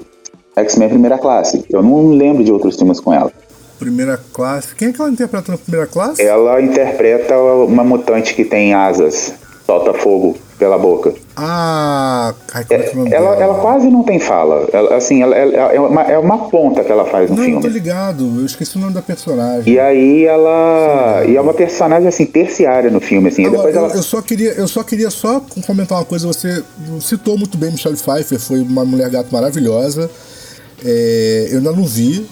[0.56, 1.64] X-Men Primeira Classe.
[1.70, 3.32] Eu não lembro de outros filmes com ela.
[3.84, 4.76] Primeira classe.
[4.76, 6.22] Quem é que ela interpreta na primeira classe?
[6.22, 9.34] Ela interpreta uma mutante que tem asas,
[9.66, 11.14] solta fogo pela boca.
[11.36, 14.68] Ah, ai, é é Ela, ela quase não tem fala.
[14.72, 17.56] Ela, assim, ela, ela- é, uma, é uma ponta que ela faz no Não, eu
[17.56, 17.74] tô filme.
[17.76, 18.40] ligado.
[18.40, 19.74] Eu esqueci o nome da personagem.
[19.74, 21.24] E aí ela.
[21.28, 23.46] E é uma personagem assim, terciária no filme, assim.
[23.46, 23.96] Agora, depois eu, ela.
[23.96, 26.28] eu só queria, eu só queria só comentar uma coisa.
[26.28, 26.64] Você
[27.02, 30.10] citou muito bem Michelle Pfeiffer, foi uma mulher gato maravilhosa.
[30.86, 32.26] É, eu ainda não vi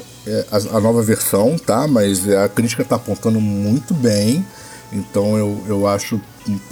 [0.52, 1.88] a, a, nova versão, tá?
[1.88, 4.46] Mas a crítica tá apontando muito bem.
[4.92, 6.20] Então eu, eu acho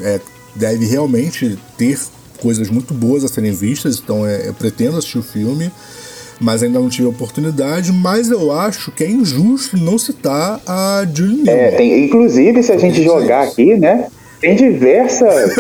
[0.02, 0.20] é,
[0.56, 2.00] deve realmente ter
[2.40, 4.00] coisas muito boas a serem vistas.
[4.04, 5.72] Então é, eu pretendo assistir o filme
[6.40, 7.92] mas ainda não tive oportunidade.
[7.92, 11.56] Mas eu acho que é injusto não citar a Julie Newmar.
[11.56, 14.08] É, tem, inclusive, se a gente jogar aqui, né?
[14.40, 15.54] Tem diversas.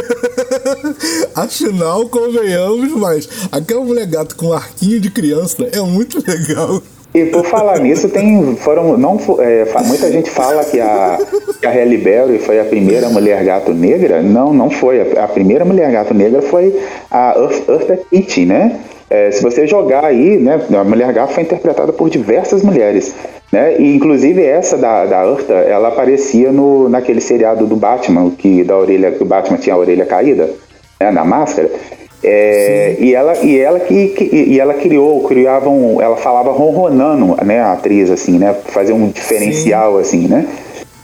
[1.35, 6.81] Afinal, convenhamos, mas aquela mulher gato com arquinho de criança é muito legal.
[7.13, 11.17] E por falar nisso, tem foram não é, muita gente fala que a
[11.59, 14.21] que a Halle Berry foi a primeira mulher gato negra.
[14.21, 15.01] Não, não foi.
[15.01, 16.77] A, a primeira mulher gato negra foi
[17.09, 17.35] a
[17.67, 18.79] Eartha Kitt, né?
[19.09, 23.15] É, se você jogar aí, né, a Mulher Gato foi interpretada por diversas mulheres.
[23.51, 23.81] Né?
[23.81, 28.77] E inclusive essa da, da Urta, ela aparecia no, naquele seriado do Batman, que da
[28.77, 30.51] orelha, que o Batman tinha a orelha caída,
[30.99, 31.71] né, na máscara.
[32.21, 37.37] É, e ela e ela que, que, e ela criou, criava um, ela falava ronronando,
[37.45, 40.01] né, a atriz assim, né, fazer um diferencial Sim.
[40.01, 40.47] assim, né?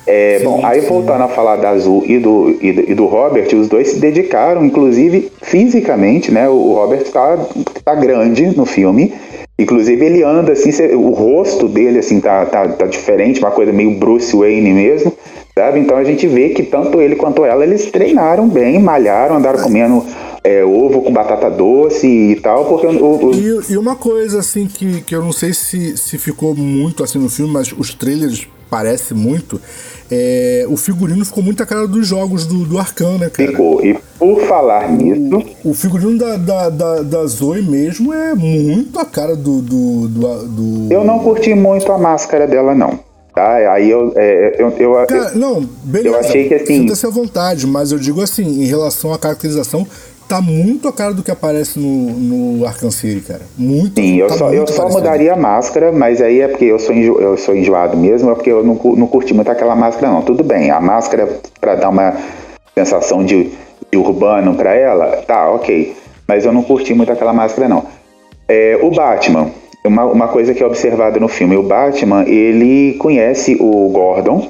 [0.07, 0.87] É, sim, bom, aí sim.
[0.87, 3.99] voltando a falar da Azul e do, e do, e, do, Robert, os dois se
[3.99, 6.47] dedicaram, inclusive fisicamente, né?
[6.47, 7.39] O Robert tá,
[7.83, 9.13] tá grande no filme.
[9.57, 13.97] Inclusive ele anda assim, o rosto dele assim tá, tá, tá diferente, uma coisa meio
[13.97, 15.13] Bruce Wayne mesmo,
[15.57, 15.79] sabe?
[15.79, 20.05] Então a gente vê que tanto ele quanto ela, eles treinaram bem, malharam, andaram comendo
[20.43, 23.33] é, ovo com batata doce e tal, porque o, o...
[23.33, 27.19] E, e, uma coisa assim que, que eu não sei se, se ficou muito assim
[27.19, 29.61] no filme, mas os trailers parece muito,
[30.11, 33.49] é, o figurino ficou muito a cara dos jogos do, do Arcan, né, cara?
[33.49, 33.83] Ficou.
[33.83, 35.41] E por falar nisso.
[35.63, 40.07] O, o figurino da, da, da, da, Zoe mesmo é muito a cara do, do,
[40.09, 40.93] do, do.
[40.93, 43.04] Eu não curti muito a máscara dela, não.
[43.35, 43.73] Tá?
[43.73, 44.13] Aí eu.
[44.15, 46.15] É, eu, eu, cara, não, beleza.
[46.15, 46.81] Eu achei que assim.
[46.81, 49.85] Sinta-se à vontade, mas eu digo assim, em relação à caracterização,
[50.25, 53.41] tá muito a cara do que aparece no, no Arkham City, cara.
[53.57, 53.99] Muito.
[53.99, 56.95] Sim, eu tá só, eu só mudaria a máscara, mas aí é porque eu sou,
[56.95, 60.21] enjo, eu sou enjoado mesmo, é porque eu não, não curti muito aquela máscara, não.
[60.21, 61.27] Tudo bem, a máscara
[61.59, 62.15] para dar uma
[62.73, 63.51] sensação de,
[63.91, 65.93] de urbano para ela, tá, ok.
[66.25, 67.85] Mas eu não curti muito aquela máscara, não.
[68.47, 69.51] É, o Batman,
[69.87, 74.47] uma, uma coisa que é observada no filme, o Batman, ele conhece o Gordon,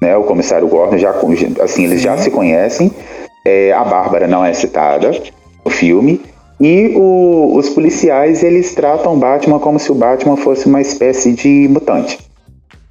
[0.00, 1.14] né, o comissário Gordon, já,
[1.62, 2.90] assim, eles já se conhecem,
[3.44, 5.10] é, a Bárbara não é citada
[5.64, 6.20] no filme.
[6.60, 11.32] E o, os policiais eles tratam o Batman como se o Batman fosse uma espécie
[11.32, 12.18] de mutante.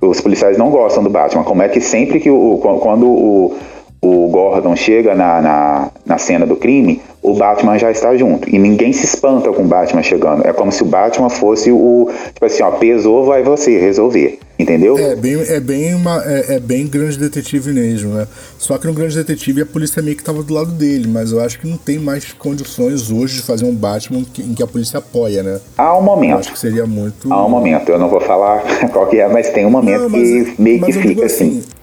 [0.01, 1.43] Os policiais não gostam do Batman.
[1.43, 3.55] Como é que sempre que o, quando o,
[4.01, 8.49] o Gordon chega na, na, na, cena do crime, o Batman já está junto.
[8.49, 10.45] E ninguém se espanta com o Batman chegando.
[10.45, 12.09] É como se o Batman fosse o.
[12.33, 14.39] Tipo assim, ó, pesou, vai você resolver.
[14.57, 14.97] Entendeu?
[14.97, 18.27] É bem, é bem, uma, é, é, bem grande detetive mesmo, né?
[18.57, 21.39] Só que no grande detetive a polícia meio que estava do lado dele, mas eu
[21.39, 24.67] acho que não tem mais condições hoje de fazer um Batman que, em que a
[24.67, 25.61] polícia apoia, né?
[25.77, 26.31] Há um momento.
[26.31, 27.31] Eu acho que seria muito.
[27.31, 30.09] Há um momento, eu não vou falar qual que é, mas tem um momento não,
[30.09, 31.78] mas, que meio que fica assim, assim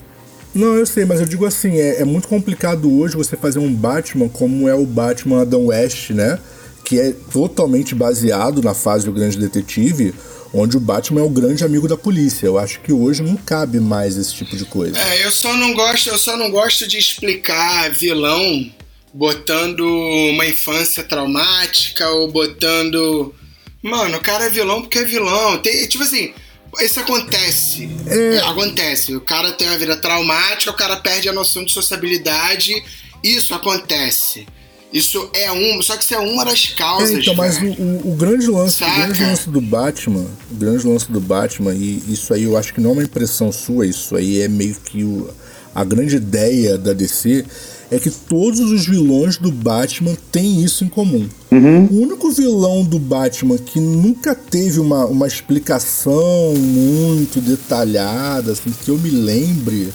[0.56, 3.72] não, eu sei, mas eu digo assim, é, é, muito complicado hoje você fazer um
[3.72, 6.38] Batman como é o Batman Adam West, né?
[6.84, 10.14] Que é totalmente baseado na fase do Grande Detetive,
[10.54, 12.46] onde o Batman é o grande amigo da polícia.
[12.46, 14.98] Eu acho que hoje não cabe mais esse tipo de coisa.
[14.98, 18.70] É, eu só não gosto, eu só não gosto de explicar vilão
[19.12, 23.34] botando uma infância traumática ou botando.
[23.82, 25.58] Mano, o cara é vilão porque é vilão.
[25.58, 26.32] Tem, tipo assim,
[26.80, 27.88] isso acontece.
[28.06, 28.38] É...
[28.38, 29.16] Acontece.
[29.16, 32.74] O cara tem uma vida traumática, o cara perde a noção de sociabilidade.
[33.22, 34.46] Isso acontece.
[34.92, 37.10] Isso é um, só que isso é uma das causas.
[37.10, 40.86] É, então, mas o, o, o, grande lance, o grande lance do Batman, o grande
[40.86, 44.16] lance do Batman, e isso aí eu acho que não é uma impressão sua, isso
[44.16, 45.28] aí é meio que o,
[45.74, 47.44] a grande ideia da DC
[47.90, 51.28] é que todos os vilões do Batman têm isso em comum.
[51.52, 51.86] Uhum.
[51.90, 58.90] O único vilão do Batman que nunca teve uma, uma explicação muito detalhada, assim, que
[58.90, 59.92] eu me lembre,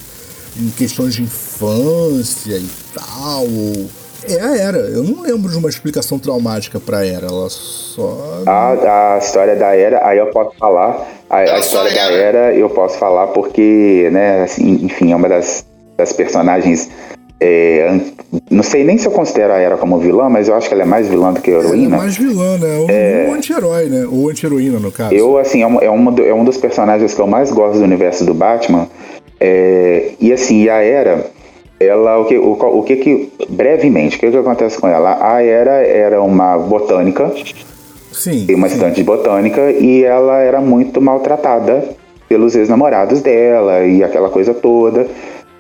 [0.60, 3.46] em questões de infância e tal,
[4.28, 4.78] é a Era.
[4.78, 7.28] Eu não lembro de uma explicação traumática pra Era.
[7.28, 8.44] Ela só.
[8.46, 11.08] A, a história da Era, aí eu posso falar.
[11.30, 15.66] A, a história da Era eu posso falar porque, né, assim, enfim, é uma das,
[15.98, 16.90] das personagens
[17.44, 18.00] é,
[18.52, 20.84] não sei nem se eu considero a Era como vilã, mas eu acho que ela
[20.84, 21.96] é mais vilã do que heroína.
[21.96, 22.78] Ela é mais vilã, né?
[22.78, 23.28] Ou é...
[23.30, 24.08] um anti-herói, né?
[24.08, 25.12] Ou anti-heroína, no caso.
[25.12, 27.84] Eu, assim, é, uma, é, uma, é um dos personagens que eu mais gosto do
[27.84, 28.88] universo do Batman.
[29.40, 31.26] É, e assim, a Era,
[31.80, 35.18] ela, o que, o, o que que, brevemente, o que que acontece com ela?
[35.20, 37.32] A Era era uma botânica.
[38.12, 38.46] Sim.
[38.54, 38.76] Uma sim.
[38.76, 41.84] estante de botânica e ela era muito maltratada
[42.30, 45.08] pelos ex-namorados dela e aquela coisa toda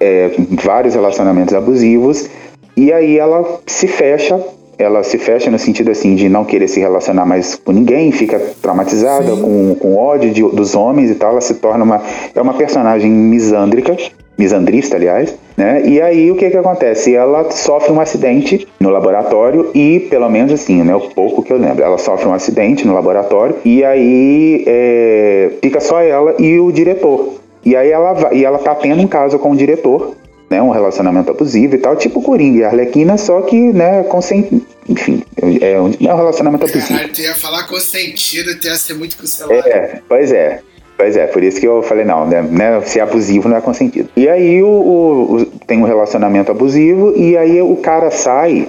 [0.01, 0.31] é,
[0.63, 2.29] vários relacionamentos abusivos,
[2.75, 4.39] e aí ela se fecha
[4.81, 8.39] ela se fecha no sentido assim de não querer se relacionar mais com ninguém, fica
[8.61, 11.31] traumatizada, com, com ódio de, dos homens e tal.
[11.31, 12.01] Ela se torna uma.
[12.33, 13.95] É uma personagem misândrica,
[14.37, 15.83] misandrista, aliás, né?
[15.85, 17.13] E aí o que que acontece?
[17.13, 20.95] Ela sofre um acidente no laboratório e, pelo menos assim, né?
[20.95, 25.79] O pouco que eu lembro, ela sofre um acidente no laboratório e aí é, fica
[25.79, 27.40] só ela e o diretor.
[27.63, 30.15] E aí ela, vai, e ela tá tendo um caso com o diretor,
[30.49, 30.61] né?
[30.61, 34.03] Um relacionamento abusivo e tal, tipo Coringa e Arlequina, só que, né?
[34.03, 34.47] Consent...
[34.89, 35.23] Enfim,
[35.61, 36.87] é um, é um relacionamento abusivo.
[36.93, 39.53] Caralho, tu ia falar consentido, tu ia ser muito cancelado.
[39.67, 40.59] É, pois é.
[40.97, 44.09] Pois é, por isso que eu falei, não, né, né, ser abusivo não é consentido.
[44.15, 48.67] E aí o, o- o- tem um relacionamento abusivo e aí o cara sai,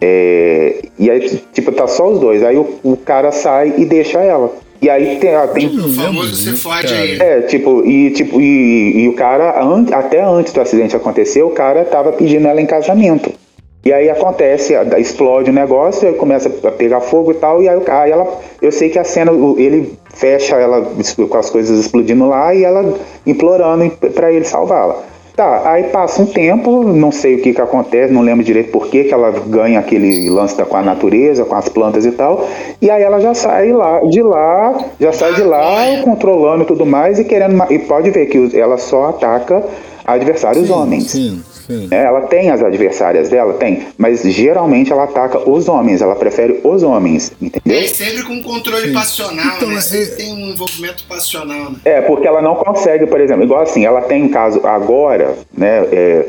[0.00, 2.42] é, e aí, tipo, tá só os dois.
[2.42, 4.52] Aí o, o cara sai e deixa ela.
[4.82, 6.98] E aí tem, ah, tem O famoso se fode cara.
[7.00, 7.18] aí.
[7.20, 11.50] é, tipo, e, tipo, e, e o cara, an- até antes do acidente acontecer, o
[11.50, 13.30] cara tava pedindo ela em casamento.
[13.84, 17.68] E aí acontece, a- explode o negócio, aí começa a pegar fogo e tal, e
[17.68, 18.26] aí, aí ela,
[18.60, 20.84] eu sei que a cena, ele fecha ela
[21.28, 25.00] com as coisas explodindo lá e ela implorando pra ele salvá-la.
[25.34, 28.88] Tá, aí passa um tempo, não sei o que que acontece, não lembro direito por
[28.88, 32.46] que ela ganha aquele lance com a natureza, com as plantas e tal,
[32.82, 36.84] e aí ela já sai lá, de lá, já sai de lá, controlando e tudo
[36.84, 39.64] mais, e querendo, e pode ver que ela só ataca
[40.04, 41.10] adversários homens.
[41.10, 41.42] Sim,
[41.80, 41.88] sim.
[41.90, 46.60] É, ela tem as adversárias dela, tem, mas geralmente ela ataca os homens, ela prefere
[46.64, 47.78] os homens, entendeu?
[47.80, 48.92] É sempre com controle Sim.
[48.94, 49.76] passional, Então, né?
[49.76, 51.76] é- Sempre tem um envolvimento passional, né?
[51.84, 55.86] É, porque ela não consegue, por exemplo, igual assim, ela tem um caso agora, né,
[55.92, 56.26] é,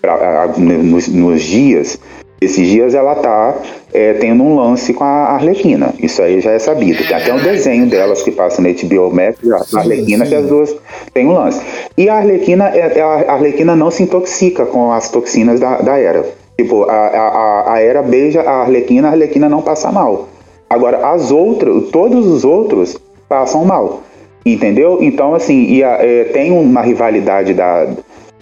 [0.00, 1.98] pra- a- nos, nos dias,
[2.40, 3.56] esses dias ela tá
[3.92, 7.38] é, tendo um lance com a Arlequina, isso aí já é sabido, tem até um
[7.38, 9.38] desenho delas que passa no HBO Max,
[9.74, 10.30] a Arlequina, sim.
[10.30, 10.76] que as duas
[11.12, 11.60] têm um lance.
[11.96, 15.98] E a Arlequina, é- é- a Arlequina não se intoxica com as toxinas da, da
[15.98, 16.24] Era.
[16.56, 20.28] Tipo, a, a, a- a Era beija a Arlequina, a Arlequina não passa mal.
[20.68, 22.96] Agora, as outras, todos os outros
[23.28, 24.02] passam mal.
[24.44, 24.98] Entendeu?
[25.02, 27.86] Então, assim, e a- é, tem uma rivalidade da,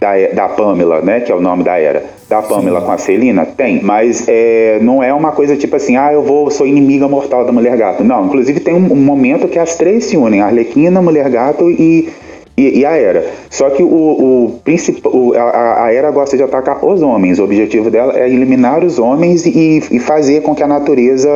[0.00, 1.20] da, da Pamela, né?
[1.20, 2.04] Que é o nome da era.
[2.28, 3.46] Da Pamela com a Celina?
[3.46, 7.44] Tem, mas é, não é uma coisa tipo assim, ah, eu vou, sou inimiga mortal
[7.44, 8.04] da Mulher Gato.
[8.04, 11.28] Não, inclusive tem um, um momento que as três se unem, a Arlequina, a Mulher
[11.30, 12.09] Gato e,
[12.56, 13.24] e, e a Era.
[13.48, 17.38] Só que o, o principal, a, a Era gosta de atacar os homens.
[17.38, 21.28] O objetivo dela é eliminar os homens e, e fazer com que a natureza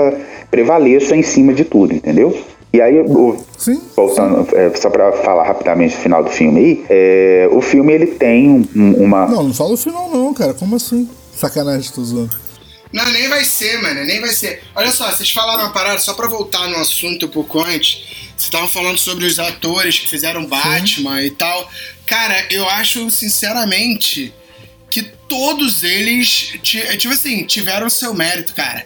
[0.51, 2.35] prevaleça em cima de tudo, entendeu?
[2.73, 3.83] E aí, o, Sim.
[3.97, 8.07] voltando, é, só pra falar rapidamente no final do filme aí, é, o filme ele
[8.07, 9.27] tem um- um- uma.
[9.27, 10.55] Não, não fala o final não, cara.
[10.55, 11.09] Como assim?
[11.35, 12.31] Sacanagem, tô zoando.
[12.93, 14.63] Não, nem vai ser, mano, nem vai ser.
[14.75, 18.03] Olha só, vocês falaram uma parada, só pra voltar no assunto um pouco antes,
[18.37, 21.69] vocês estavam falando sobre os atores que fizeram Batman e tal.
[22.07, 24.33] Cara, eu acho, sinceramente,
[24.91, 28.85] que todos eles, ti- tipo assim, tiveram seu mérito, cara.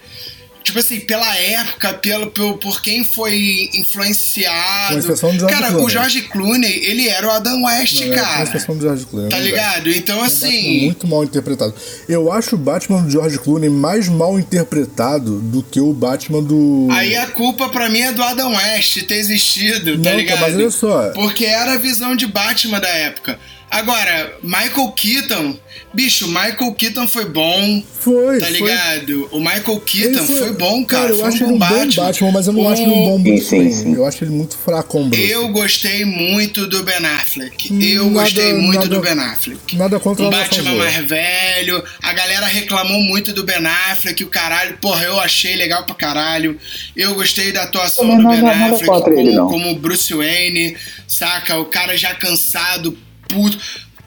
[0.65, 5.01] Tipo assim, pela época, pelo, pelo, por quem foi Com influenciado.
[5.03, 5.85] George cara, Clooney.
[5.85, 8.61] o George Clooney, ele era o Adam West, Não, cara.
[8.65, 9.29] Com do George Clooney.
[9.31, 9.91] Tá é verdade.
[9.91, 9.91] ligado?
[9.91, 10.85] Então, É um Batman assim.
[10.87, 11.75] muito mal interpretado.
[12.09, 16.89] Eu acho o Batman do George Clooney mais mal interpretado do que o Batman do.
[16.91, 20.41] Aí a culpa pra mim é do Adam West ter existido, tá Não, ligado?
[20.41, 21.11] mas olha só.
[21.11, 23.39] Porque era a visão de Batman da época.
[23.75, 25.59] Agora, Michael Keaton,
[25.93, 28.55] bicho, Michael Keaton foi bom, Foi, tá foi.
[28.57, 29.29] ligado?
[29.33, 31.09] O Michael Ele Keaton foi, bom, cara.
[31.11, 32.05] eu foi acho um ele bom um bom Batman.
[32.05, 33.95] Batman, mas eu não O- acho ele um bom Bruce sim.
[33.97, 35.29] Eu acho ele muito fraco, Bruce.
[35.29, 37.69] Eu gostei muito do Ben Affleck.
[37.85, 39.77] Eu Nada- gostei muito nada- do Ben Affleck.
[39.77, 41.83] nada contra Um a Batman mais velho.
[42.01, 43.57] A galera reclamou muito do Ben
[43.91, 44.23] Affleck.
[44.23, 46.57] O caralho, porra, eu achei legal pra caralho.
[46.95, 49.49] Eu gostei da atuação Também do Ben nada Affleck contra como, ele, não.
[49.49, 50.77] como Bruce Wayne,
[51.09, 51.59] saca?
[51.59, 52.97] O cara já cansado,
[53.35, 53.59] puto.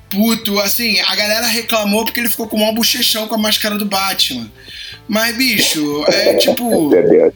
[0.10, 3.84] Puto, assim, a galera reclamou porque ele ficou com um bochechão com a máscara do
[3.86, 4.50] Batman.
[5.08, 6.90] Mas, bicho, é tipo.
[6.90, 7.34] Deus.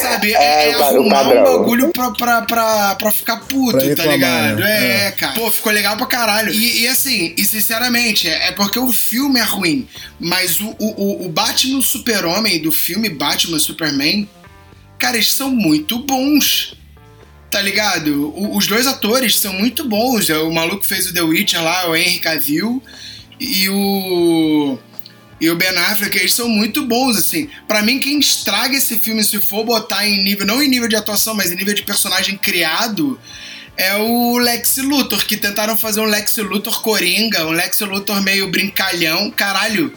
[0.00, 4.06] Sabe, É, é, é arrumar um bagulho pra, pra, pra, pra ficar puto, Pra tá
[4.06, 4.58] ligado?
[4.58, 5.06] né?
[5.08, 5.34] É, cara.
[5.34, 6.50] Pô, ficou legal pra caralho.
[6.52, 9.86] E, e assim, e sinceramente, é, é porque o filme é ruim.
[10.18, 14.26] Mas o, o, o- o Batman Super-Homem do filme Batman Superman,
[14.98, 16.74] cara, eles são muito bons.
[17.50, 18.28] Tá ligado?
[18.36, 20.30] O- os dois atores são muito bons.
[20.30, 22.82] É O maluco fez o The Witcher lá, o Henry Cavill,
[23.40, 24.78] e o.
[25.40, 27.48] E o Ben Affleck, eles são muito bons, assim.
[27.66, 30.96] Pra mim, quem estraga esse filme, se for botar em nível, não em nível de
[30.96, 33.18] atuação, mas em nível de personagem criado,
[33.74, 38.50] é o Lex Luthor, que tentaram fazer um Lex Luthor coringa, um Lex Luthor meio
[38.50, 39.30] brincalhão.
[39.30, 39.94] Caralho,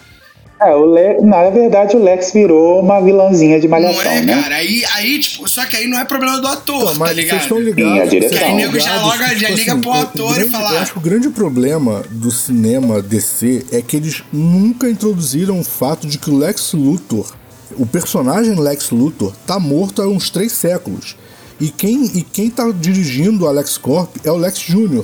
[0.62, 1.20] É, o Le...
[1.22, 4.42] Na verdade, o Lex virou uma vilãzinha de não malhação, é, né?
[4.42, 4.56] cara?
[4.56, 7.42] Aí, aí, tipo, só que aí não é problema do ator, tá mas vocês ligado?
[7.42, 7.94] estão ligados.
[7.94, 8.48] Sim, a vocês direção.
[8.48, 10.50] aí nego já loga- que, já tipo liga assim, pro o- o ator e grande-
[10.52, 15.60] fala- Eu acho que o grande problema do cinema DC é que eles nunca introduziram
[15.60, 17.26] o fato de que o Lex Luthor
[17.76, 21.16] O personagem Lex Luthor tá morto há uns três séculos.
[21.60, 25.04] E quem, e quem tá dirigindo a Lex Corp é o Lex Jr.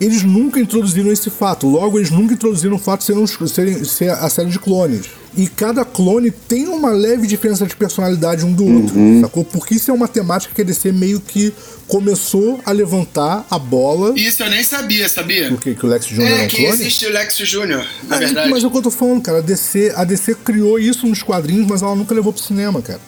[0.00, 4.10] Eles nunca introduziram esse fato, logo eles nunca introduziram o fato de serem, serem, ser
[4.10, 5.06] a série de clones.
[5.36, 9.20] E cada clone tem uma leve diferença de personalidade um do outro, Uhum.
[9.20, 9.44] sacou?
[9.44, 11.52] Porque isso é uma temática que a DC meio que
[11.88, 14.16] começou a levantar a bola.
[14.18, 15.48] Isso eu nem sabia, sabia?
[15.48, 15.74] Por quê?
[15.74, 16.22] Que o Lex Jr.
[16.22, 16.72] é, É, um que clone?
[16.72, 18.50] existe o Lex Jr., na Ah, verdade.
[18.50, 19.38] Mas é o que eu tô falando, cara.
[19.38, 23.00] A DC, a DC criou isso nos quadrinhos, mas ela nunca levou pro cinema, cara.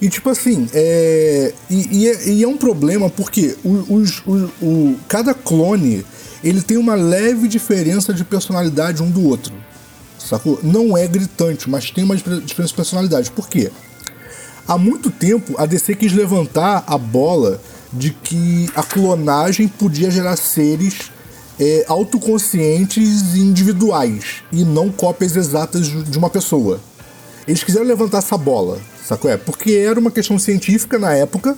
[0.00, 1.52] E tipo assim, é.
[1.70, 6.04] E, e é, e é um problema porque o- os, o, o- cada clone
[6.42, 9.52] ele tem uma leve diferença de personalidade um do outro.
[10.18, 10.58] Sacou?
[10.62, 13.30] Não é gritante, mas tem uma diferença de personalidade.
[13.30, 13.70] Por quê?
[14.66, 17.60] Há muito tempo a DC quis levantar a bola
[17.92, 21.10] de que a clonagem podia gerar seres
[21.60, 26.80] é, autoconscientes e individuais e não cópias exatas de uma pessoa.
[27.46, 29.30] Eles quiseram levantar essa bola, sacou?
[29.30, 31.56] É, porque era uma questão científica na época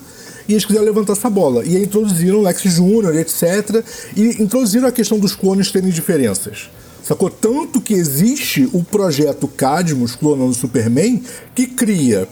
[0.48, 1.64] e eles quiseram levantar essa bola.
[1.64, 3.84] E aí introduziram o Lex Jr., etc.
[4.16, 6.70] E introduziram a questão dos clones terem diferenças.
[7.02, 7.28] Sacou?
[7.28, 11.22] Tanto que existe o projeto Cadmus clonando Superman
[11.54, 12.26] que cria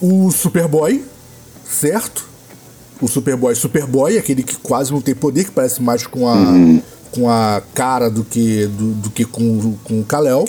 [0.00, 1.02] o Superboy,
[1.66, 2.28] certo?
[3.00, 6.36] O Superboy Superboy, aquele que quase não tem poder, que parece mais com a,
[7.10, 10.46] com a cara do que, do, do que com, com o Kal-El,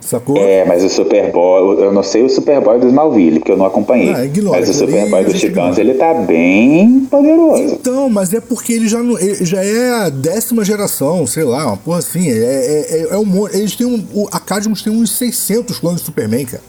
[0.00, 0.36] sacou?
[0.38, 4.12] É, mas o Superboy, eu não sei o Superboy do Smallville, porque eu não acompanhei.
[4.12, 5.80] Ah, ignora, mas o Superboy gente Titãs, ignora.
[5.80, 7.62] ele tá bem poderoso.
[7.62, 11.66] Então, mas é porque ele já, não, ele já é a décima geração, sei lá,
[11.66, 12.28] uma porra assim.
[12.28, 13.56] É, é, é, é um monte.
[13.56, 14.04] Eles têm um.
[14.14, 16.62] O, a Cadmus tem uns 600 clones de Superman, cara.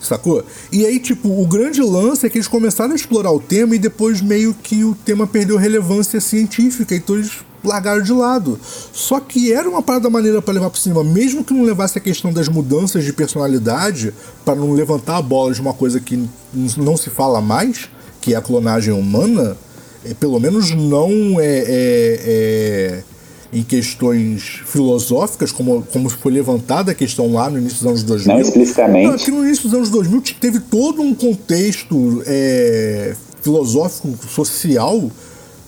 [0.00, 0.44] Sacou?
[0.70, 3.78] E aí, tipo, o grande lance é que eles começaram a explorar o tema e
[3.78, 7.32] depois meio que o tema perdeu relevância científica, então eles
[7.64, 8.58] largaram de lado.
[8.92, 12.00] Só que era uma parada maneira pra levar pro cinema, mesmo que não levasse a
[12.00, 14.12] questão das mudanças de personalidade,
[14.44, 16.28] pra não levantar a bola de uma coisa que
[16.76, 17.88] não se fala mais,
[18.20, 19.56] que é a clonagem humana,
[20.04, 23.02] é, pelo menos não é, é- é
[23.50, 28.34] em questões filosóficas, como, como foi levantada a questão lá no início dos anos 2000.
[28.34, 29.06] Não explicitamente.
[29.08, 35.10] Não, aqui no início dos anos 2000 te- teve todo um contexto é, filosófico, social,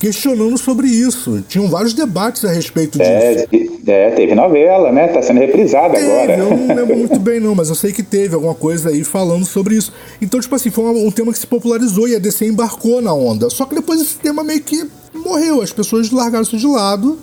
[0.01, 1.45] questionando sobre isso.
[1.47, 3.11] Tinham vários debates a respeito disso.
[3.11, 3.47] É,
[3.87, 5.09] é, teve novela, né?
[5.09, 6.39] Tá sendo reprisada Teve, agora.
[6.39, 9.45] eu não lembro muito bem não, mas eu sei que teve alguma coisa aí falando
[9.45, 9.93] sobre isso.
[10.21, 13.13] Então, tipo assim, foi um, um tema que se popularizou e a DC embarcou na
[13.13, 13.51] onda.
[13.51, 17.19] Só que depois esse tema meio que morreu, as pessoas largaram isso de lado,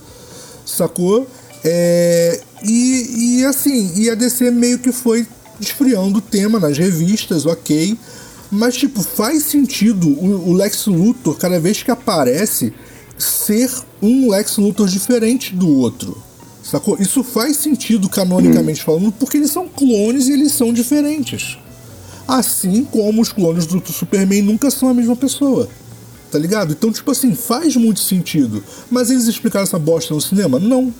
[0.63, 1.25] sacou?
[1.65, 5.25] É, e, e assim, e a DC meio que foi
[5.59, 7.97] esfriando o tema nas revistas, ok.
[8.51, 12.73] Mas, tipo, faz sentido o, Lex Luthor, cada vez que aparece,
[13.17, 13.69] ser
[14.01, 16.17] um Lex Luthor diferente do outro.
[16.63, 16.97] Sacou?
[16.99, 21.57] Isso faz sentido canonicamente falando, porque eles são clones e eles são diferentes.
[22.27, 25.69] Assim como os clones do Superman nunca são a mesma pessoa.
[26.29, 26.73] Tá ligado?
[26.73, 28.61] Então, tipo assim, faz muito sentido.
[28.91, 30.59] Mas eles explicaram essa bosta no cinema?
[30.59, 30.93] Não.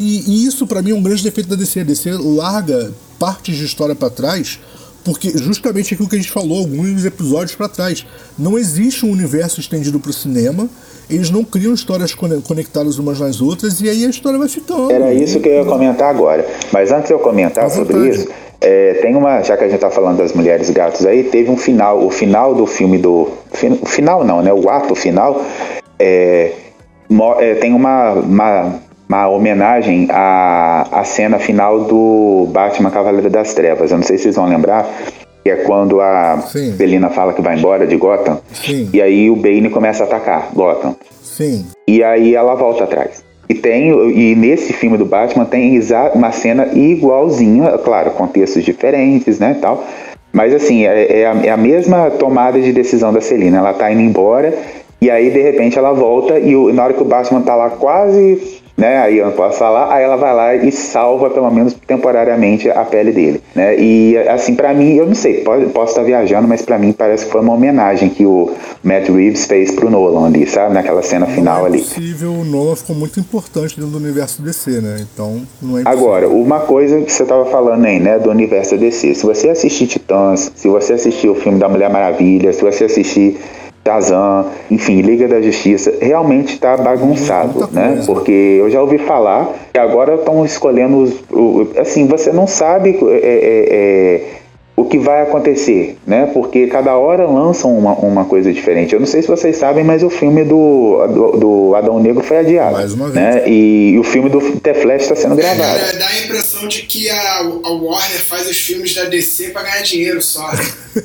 [0.00, 1.80] E, e isso pra mim é um grande defeito da DC.
[1.80, 4.58] A DC larga partes de história pra trás,
[5.04, 8.06] porque justamente aquilo que a gente falou alguns episódios pra trás.
[8.38, 10.68] Não existe um universo estendido pro cinema.
[11.10, 14.90] Eles não criam histórias cone- conectadas umas nas outras e aí a história vai ficando.
[14.90, 16.46] Era isso que eu ia comentar agora.
[16.72, 18.28] Mas antes de eu comentar sobre isso,
[18.60, 19.42] é, tem uma.
[19.42, 22.06] Já que a gente tá falando das mulheres gatos aí, teve um final.
[22.06, 23.28] O final do filme do.
[23.52, 24.52] fin- O final não, né?
[24.52, 25.44] O ato final.
[25.98, 26.52] é,
[27.40, 28.80] é, tem uma, uma,
[29.12, 33.90] uma homenagem à, à cena final do Batman Cavaleiro das Trevas.
[33.90, 34.88] Eu não sei se vocês vão lembrar.
[35.44, 36.72] Que é quando a Sim.
[36.76, 38.40] Selina fala que vai embora de Gotham.
[38.52, 38.88] Sim.
[38.92, 40.96] E aí o Bane começa a atacar Gotham.
[41.20, 41.66] Sim.
[41.86, 43.22] E aí ela volta atrás.
[43.48, 45.78] E tem e nesse filme do Batman tem
[46.14, 49.84] uma cena igualzinha, claro, contextos diferentes, né, tal.
[50.32, 53.58] Mas assim, é, é a, é a mesma tomada de decisão da Celina.
[53.58, 54.54] Ela tá indo embora
[55.02, 57.68] e aí de repente ela volta e o- na hora que o Batman tá lá
[57.68, 61.74] quase, né, aí eu não posso falar, aí ela vai lá e salva pelo menos
[61.86, 63.76] temporariamente a pele dele, né?
[63.78, 67.26] E assim pra mim, eu não sei, pode- posso estar viajando, mas pra mim parece
[67.26, 68.50] que foi uma homenagem que o
[68.82, 71.78] Matt Reeves fez pro Nolan ali, sabe, naquela cena final não é ali.
[71.78, 74.96] possível, o Nolan ficou muito importante dentro do universo DC, né?
[75.12, 76.04] Então, não é impossível.
[76.06, 79.14] Agora, uma coisa que você estava falando aí, né, do universo DC.
[79.14, 83.38] Se você assistir Titãs, se você assistir o filme da Mulher Maravilha, se você assistir
[83.84, 88.02] Shazam, enfim, Liga da Justiça, realmente está bagunçado, né?
[88.06, 88.30] Porque
[88.60, 91.12] eu já ouvi falar que agora estão escolhendo os.
[91.30, 92.90] o- assim, você não sabe.
[92.90, 94.20] é, é, é,
[94.74, 96.30] o que vai acontecer, né?
[96.32, 98.94] Porque cada hora lançam uma, uma coisa diferente.
[98.94, 102.38] Eu não sei se vocês sabem, mas o filme do, do, do Adão Negro foi
[102.38, 102.72] adiado.
[102.72, 103.14] Mais uma vez.
[103.14, 103.42] Né?
[103.48, 105.78] E, e o filme do The Flash está sendo gravado.
[105.78, 109.62] É, dá a impressão de que a, a Warner faz os filmes da DC pra
[109.62, 110.50] ganhar dinheiro só.
[110.52, 110.64] né?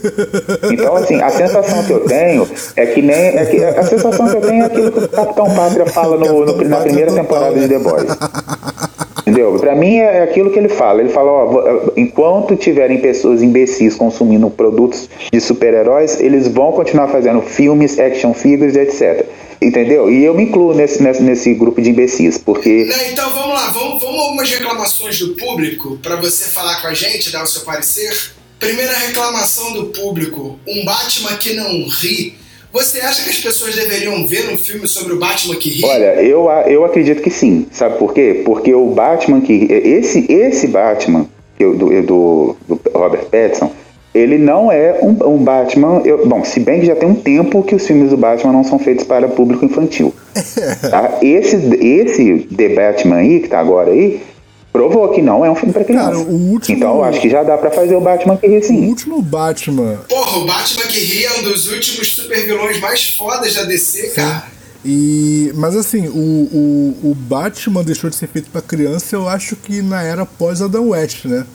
[0.71, 3.15] Então, assim, a sensação que eu tenho é que nem.
[3.37, 6.45] É que, a sensação que eu tenho é aquilo que o Capitão Pátria fala no,
[6.45, 8.05] no- na primeira temporada de The Boys.
[9.27, 9.59] Entendeu?
[9.59, 11.01] Pra mim é aquilo que ele fala.
[11.01, 17.09] Ele fala, ó, vo- enquanto tiverem pessoas imbecis consumindo produtos de super-heróis, eles vão continuar
[17.09, 19.25] fazendo filmes, action figures, etc.
[19.61, 20.09] Entendeu?
[20.09, 23.99] E eu me incluo nesse, nesse, nesse grupo de imbecis, porque então vamos lá, vamos,
[24.01, 28.31] vamos algumas reclamações do público pra você falar com a gente, dar o seu parecer.
[28.59, 32.35] Primeira reclamação do público: um Batman que não ri.
[32.77, 35.83] Você acha que as pessoas deveriam ver um filme sobre o Batman que ri?
[35.83, 37.65] Olha, eu, eu acredito que sim.
[37.71, 38.43] Sabe por quê?
[38.45, 39.67] Porque o Batman que.
[39.69, 41.25] Esse, esse Batman
[41.57, 41.73] do,
[42.03, 43.71] do, do Robert Pattinson,
[44.13, 46.01] ele não é um, um Batman.
[46.05, 48.63] eu- bom, se bem que já tem um tempo que os filmes do Batman não
[48.63, 50.13] são feitos para público infantil.
[50.89, 51.17] Tá?
[51.21, 54.21] Esse, esse The Batman aí, que tá agora aí,
[54.71, 56.05] provou que não é um filme para criança.
[56.05, 58.57] Cara, o último- Então eu acho que já dá para fazer o Batman que ri
[58.59, 58.87] O sim.
[58.87, 59.97] último Batman.
[60.07, 64.09] Porra, o Batman que ri é um dos últimos super vilões mais fodas da DC,
[64.09, 64.43] cara.
[64.85, 69.55] E, mas assim, o, o, o Batman deixou de ser feito pra criança, eu acho
[69.55, 71.45] que na era pós Adam West, né?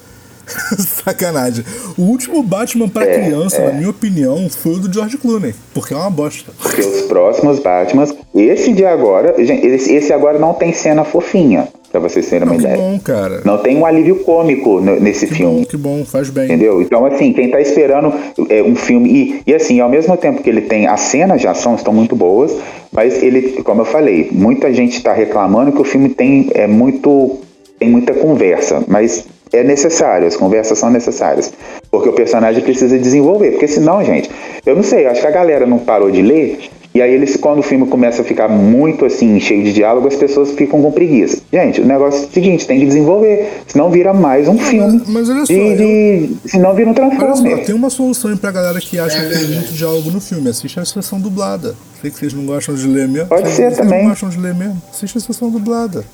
[0.78, 1.64] Sacanagem.
[1.96, 5.94] O último Batman pra É, criança, na minha opinião, foi o do George Clooney, porque
[5.94, 6.52] é uma bosta.
[6.60, 12.00] Porque os próximos Batmans, esse de agora, gente, esse, agora não tem cena fofinha, pra
[12.00, 12.76] vocês terem uma Não, que ideia.
[12.76, 13.42] bom, cara.
[13.44, 15.60] Não tem um alívio cômico nesse Que filme.
[15.60, 16.44] bom, que bom, faz bem.
[16.46, 16.80] Entendeu?
[16.82, 18.12] Então, assim, quem tá esperando
[18.48, 19.08] é, um filme.
[19.10, 20.86] E, e, assim, ao mesmo tempo que ele tem.
[20.86, 22.52] As cenas de ação estão muito boas,
[22.90, 27.38] mas ele, como eu falei, muita gente tá reclamando que o filme tem é muito.
[27.78, 28.82] tem muita conversa.
[28.88, 31.52] Mas é necessário, as conversas são necessárias.
[31.90, 33.50] Porque o personagem precisa desenvolver.
[33.52, 34.30] Porque senão, gente,
[34.64, 36.58] eu não sei, acho que a galera não parou de ler.
[36.94, 40.14] E aí eles, quando o filme começa a ficar muito assim, cheio de diálogo, as
[40.14, 41.40] pessoas ficam com preguiça.
[41.50, 43.48] Gente, o negócio é o seguinte, tem que desenvolver.
[43.66, 45.00] Senão vira mais um filme.
[45.08, 45.76] mas olha só, de,
[46.26, 47.64] de- senão vira um Olha só, Transformer.
[47.64, 50.50] tem uma solução aí pra galera que acha É que tem muito diálogo no filme.
[50.50, 51.74] Assiste a sessão dublada.
[52.02, 53.28] Sei que vocês não gostam de ler mesmo.
[53.28, 54.02] Pode Vocês- ser vocês também.
[54.02, 54.82] não gostam de ler mesmo.
[54.92, 56.04] Assiste a sessão dublada.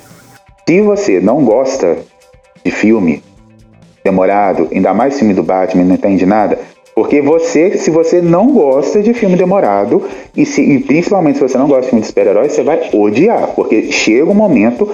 [0.68, 1.96] Se você não gosta
[2.64, 3.20] de filme
[4.10, 6.58] demorado, ainda mais filme do Batman, não entende nada,
[6.94, 10.02] porque você, se você não gosta de filme demorado,
[10.36, 13.48] e, se- e principalmente se você não gosta de filme de super-heróis, você vai odiar,
[13.54, 14.88] porque chega um momento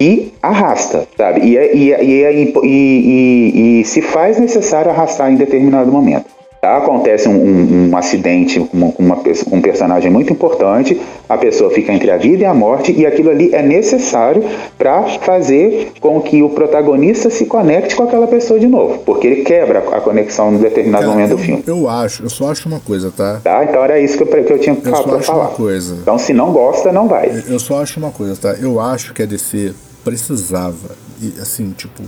[0.00, 1.40] e arrasta, sabe?
[1.46, 6.24] E, é- é- é e- e- e se faz necessário arrastar em determinado momento.
[6.64, 10.96] Acontece um, um- um acidente com uma, uma um personagem muito importante,
[11.28, 14.44] a pessoa fica entre a vida e a morte, e aquilo ali é necessário
[14.78, 19.42] para fazer com que o protagonista se conecte com aquela pessoa de novo, porque ele
[19.42, 21.64] quebra a conexão em determinado Cara, momento eu, do filme.
[21.66, 23.40] eu acho, eu só acho uma coisa, tá?
[23.42, 23.64] Tá?
[23.64, 25.40] Então era isso que eu, que eu tinha Eu só para acho falar.
[25.46, 25.96] uma coisa.
[26.00, 27.42] Então se não gosta, não vai.
[27.48, 28.52] Eu só acho uma coisa, tá?
[28.60, 29.72] Eu acho que a DC
[30.04, 32.04] precisava, e, assim, tipo,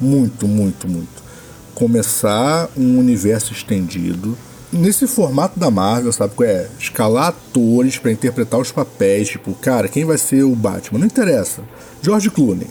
[0.00, 1.19] muito, muito, muito,
[1.80, 4.36] começar um universo estendido
[4.70, 6.68] nesse formato da Marvel, sabe é?
[6.78, 10.98] Escalar atores pra interpretar os papéis, tipo, cara, quem vai ser o Batman?
[10.98, 11.62] Não interessa.
[12.02, 12.66] George Clooney.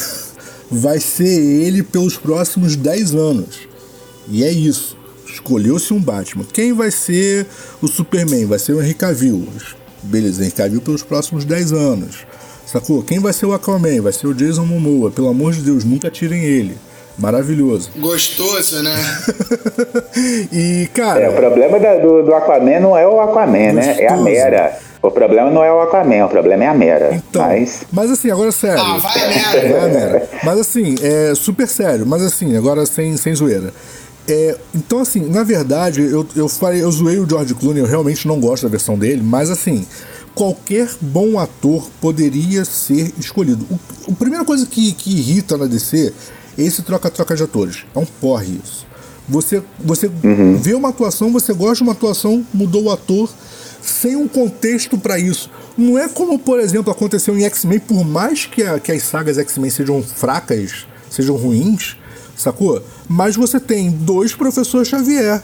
[0.70, 3.60] vai ser ele pelos próximos 10 anos.
[4.28, 4.98] E é isso.
[5.26, 6.44] Escolheu-se um Batman.
[6.52, 7.46] Quem vai ser
[7.80, 8.44] o Superman?
[8.44, 9.48] Vai ser o Henry Cavill.
[10.02, 12.26] Beleza, Henry Cavill pelos próximos 10 anos.
[12.66, 13.02] Sacou?
[13.02, 14.02] Quem vai ser o Aquaman?
[14.02, 15.10] Vai ser o Jason Momoa.
[15.10, 16.76] Pelo amor de Deus, nunca tirem ele.
[17.18, 17.90] Maravilhoso.
[17.96, 18.94] Gostoso, né?
[20.52, 21.20] e, cara.
[21.20, 23.96] É, o problema da- do, do Aquaman não é o Aquaman, né?
[23.98, 24.24] É a Gostoso.
[24.24, 24.78] Mera.
[25.02, 27.14] O problema não é o Aquaman, o problema é a Mera.
[27.14, 28.82] Então, Mas mas assim, agora sério.
[28.82, 29.68] Ah, vai a merda.
[29.68, 30.28] Vai a merda.
[30.42, 33.72] Mas assim, é super sério, mas assim, agora sem, sem zoeira.
[34.28, 38.26] É, então, assim, na verdade, eu, eu, falei, eu zoei o George Clooney, eu realmente
[38.26, 39.86] não gosto da versão dele, mas assim,
[40.34, 43.64] qualquer bom ator poderia ser escolhido.
[43.70, 46.12] O, a primeira coisa que, que irrita na DC é
[46.58, 47.84] esse troca-troca de atores.
[47.94, 48.86] É um porre isso.
[49.28, 50.08] Você, você
[50.60, 53.28] vê uma atuação, você gosta de uma atuação, mudou o ator,
[53.82, 55.50] sem um contexto pra isso.
[55.76, 59.36] Não é como, por exemplo, aconteceu em X-Men, por mais que, a- que as sagas
[59.38, 61.96] X-Men sejam fracas, sejam ruins,
[62.36, 62.80] sacou?
[63.08, 65.42] Mas você tem dois professores Xavier.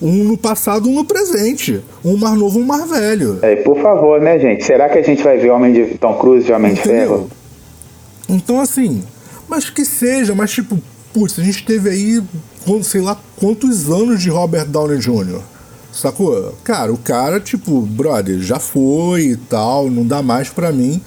[0.00, 1.80] Um no passado, um no presente.
[2.04, 3.38] Um mais novo, um mais velho.
[3.40, 4.64] É, por favor, né, gente?
[4.64, 6.98] Será que a gente vai ver Homem de Tom Cruise de Homem de Entendeu?
[7.08, 7.30] Ferro?
[8.28, 9.02] Então, assim,
[9.52, 10.82] mas que seja, mas tipo,
[11.12, 12.22] putz, a gente teve aí,
[12.82, 15.42] sei lá, quantos anos de Robert Downey Jr.,
[15.92, 16.56] sacou?
[16.64, 21.02] Cara, o cara, tipo, brother, já foi e tal, não dá mais pra mim,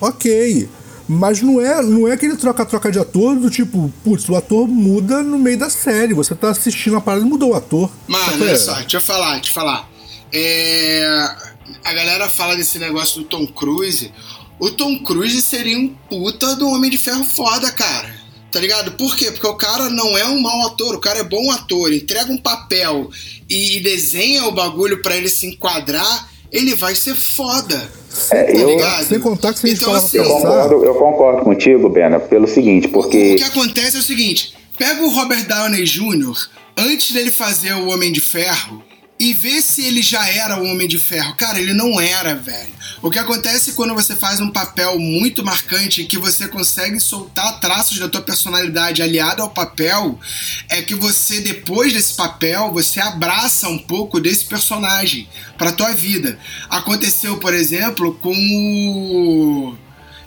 [0.00, 0.68] ok.
[1.08, 5.20] Mas não é, não é aquele troca-troca de ator do tipo, putz, o ator muda
[5.20, 6.14] no meio da série.
[6.14, 7.90] Você tá assistindo a parada e mudou o ator.
[8.06, 9.88] Mano, olha só, deixa eu falar, deixa eu falar.
[10.32, 11.34] É,
[11.82, 14.12] a galera fala desse negócio do Tom Cruise.
[14.60, 18.18] O Tom Cruise seria um puta do Homem de Ferro foda, cara.
[18.50, 18.92] Tá ligado?
[18.92, 19.30] Por quê?
[19.30, 22.38] Porque o cara não é um mau ator, o cara é bom ator, entrega um
[22.38, 23.10] papel
[23.48, 27.90] e, desenha o bagulho para ele se enquadrar, ele vai ser foda.
[28.30, 29.04] É, tá eu, ligado?
[29.04, 33.34] Sem contar que gente Então, assim, eu, concordo, eu concordo contigo, Bena, pelo seguinte, porque.
[33.34, 37.88] O que acontece é o seguinte: pega o Robert Downey Jr., antes dele fazer o
[37.88, 38.82] Homem de Ferro,
[39.20, 41.34] e vê se ele já era o Homem de Ferro.
[41.34, 42.72] Cara, ele não era, velho.
[43.02, 47.98] O que acontece quando você faz um papel muito marcante que você consegue soltar traços
[47.98, 50.18] da tua personalidade aliado ao papel,
[50.68, 56.38] é que você, depois desse papel, você abraça um pouco desse personagem pra tua vida.
[56.70, 59.76] Aconteceu, por exemplo, com o.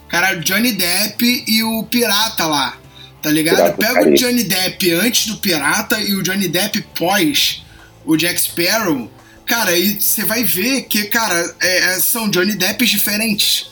[0.09, 2.77] Cara, Johnny Depp e o Pirata lá.
[3.21, 3.55] Tá ligado?
[3.57, 4.13] Pirata Pega o.
[4.15, 7.63] Johnny Depp antes do Pirata e o Johnny Depp pós
[8.05, 9.11] o Jack Sparrow.
[9.45, 13.67] Cara, aí você vai ver que, cara, é- é- são Johnny Depps diferentes.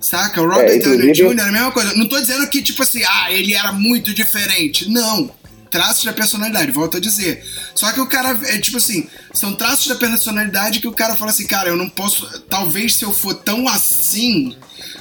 [0.00, 0.40] Saca?
[0.40, 1.38] O Robert É, Downey Jr.
[1.38, 1.92] é a mesma coisa.
[1.94, 4.88] Não tô dizendo que, tipo assim, ah, ele era muito diferente.
[4.88, 5.30] Não.
[5.70, 7.44] Traços da personalidade, volto a dizer.
[7.74, 11.30] Só que o cara, é tipo assim, são traços da personalidade que o cara fala
[11.30, 12.26] assim, cara, eu não posso.
[12.48, 14.56] Talvez se eu for tão assim,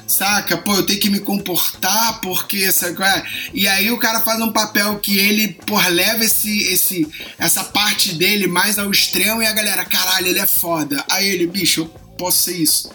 [0.08, 0.58] saca?
[0.58, 2.70] Pô, eu tenho que me comportar porque,
[3.04, 3.24] é?
[3.54, 8.16] E aí o cara faz um papel que ele, por leva esse, esse, essa parte
[8.16, 11.04] dele mais ao extremo e a galera, caralho, ele é foda.
[11.12, 11.88] Aí ele, bicho, eu
[12.18, 12.90] posso ser isso.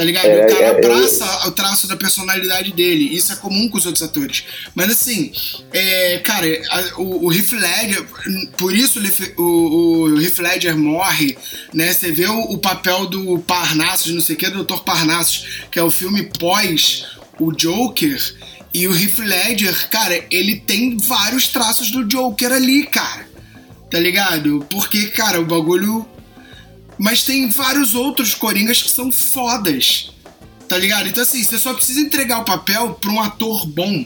[0.00, 0.28] Tá ligado?
[0.28, 3.14] É, o cara é, é, abraça o traço da personalidade dele.
[3.14, 4.44] Isso é comum com os outros atores.
[4.74, 5.30] Mas assim,
[5.74, 8.06] é, cara, a- o, o Heath Ledger,
[8.56, 8.98] por isso
[9.36, 11.36] o, o, o Heath Ledger morre,
[11.74, 11.92] né?
[11.92, 14.78] Você vê o, o papel do Parnassus, não sei o que, do Dr.
[14.78, 17.04] Parnassus, que é o filme pós
[17.38, 18.18] o Joker.
[18.72, 23.28] E o Heath Ledger, cara, ele tem vários traços do Joker ali, cara.
[23.90, 24.64] Tá ligado?
[24.70, 26.08] Porque, cara, o bagulho
[27.00, 30.10] mas tem vários outros Coringas que são fodas.
[30.68, 31.08] Tá ligado?
[31.08, 34.04] Então, assim, você só precisa entregar o papel pra um ator bom.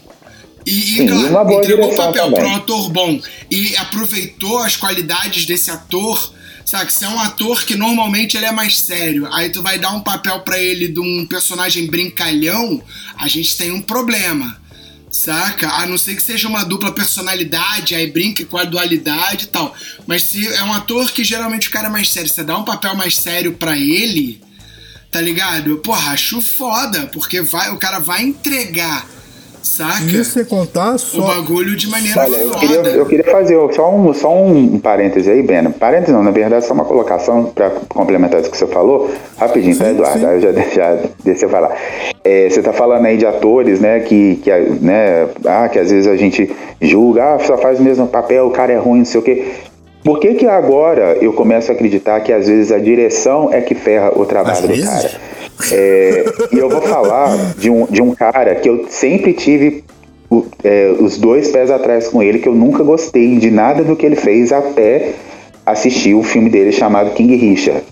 [0.65, 2.41] E, e, Sim, claro, uma boa entregou o papel também.
[2.41, 3.21] pra um ator bom
[3.51, 6.33] e aproveitou as qualidades desse ator.
[6.65, 9.91] Sabe, se é um ator que normalmente ele é mais sério, aí tu vai dar
[9.91, 12.81] um papel pra ele de um personagem brincalhão,
[13.19, 14.57] a gente tem um problema.
[15.15, 15.69] Saca?
[15.69, 19.73] A não ser que seja uma dupla personalidade, aí brinque com a dualidade e tal.
[20.09, 22.65] Mas se é um ator que geralmente o cara é mais sério, você dá um
[22.65, 24.41] papel mais sério pra ele,
[25.13, 25.77] tá ligado?
[25.77, 29.09] Porra, acho foda, porque vai, o cara vai entregar,
[29.65, 30.03] saca?
[30.05, 31.23] E sem contar O só.
[31.23, 35.43] bagulho de maneira Olha, eu queria, eu queria fazer só um, só um parêntese aí,
[35.43, 35.71] Bena.
[35.71, 39.11] Parêntese não, na verdade, só uma colocação para complementar isso que você falou.
[39.37, 40.19] Rapidinho, tá, Sim, Eduardo?
[40.19, 40.27] sim.
[40.27, 41.77] Aí eu já, já deixa eu falar.
[42.23, 44.51] É, você tá falando aí de atores, né, que, que,
[44.81, 46.51] né, ah, que às vezes a gente
[46.81, 49.53] julga, ah, só faz o mesmo papel, o cara é ruim, não sei o quê.
[50.05, 53.75] Por que que agora eu começo a acreditar que às vezes a direção é que
[53.75, 54.85] ferra o trabalho Às do vezes?
[54.85, 55.11] cara?
[55.73, 59.83] É, e eu vou falar de um, de um cara que eu sempre tive
[60.31, 63.97] o- é, os dois pés atrás com ele, que eu nunca gostei de nada do
[63.97, 65.13] que ele fez até
[65.65, 67.83] assistir o filme dele chamado King Richard.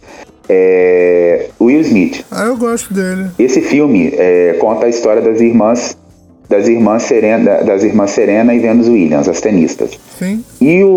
[0.49, 2.25] É, Will Smith.
[2.31, 3.29] Ah, eu gosto dele.
[3.39, 5.97] Esse filme é, conta a história das irmãs
[6.49, 9.90] das irmãs Serena, das irmãs Serena e Venus Williams, as tenistas.
[10.18, 10.88] Sim, E o,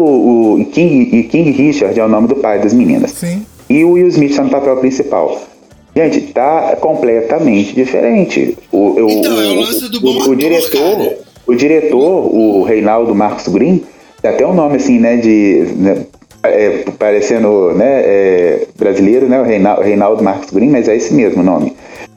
[0.60, 3.12] o King, e King Richard é o nome do pai das meninas.
[3.12, 3.46] sim.
[3.70, 5.42] E o Will Smith está no papel principal.
[5.96, 8.56] Gente, tá completamente diferente.
[8.72, 11.18] O, o- Então, é o lance do bom o, o diretor, cara.
[11.48, 13.82] o diretor, o Reinaldo Marcos Green,
[14.22, 16.06] tem até um nome assim, né, de né,
[16.44, 21.42] é, parecendo, né, é, brasileiro, né, o Reinaldo, Reinaldo Marcos Green, mas é esse mesmo
[21.42, 21.74] nome.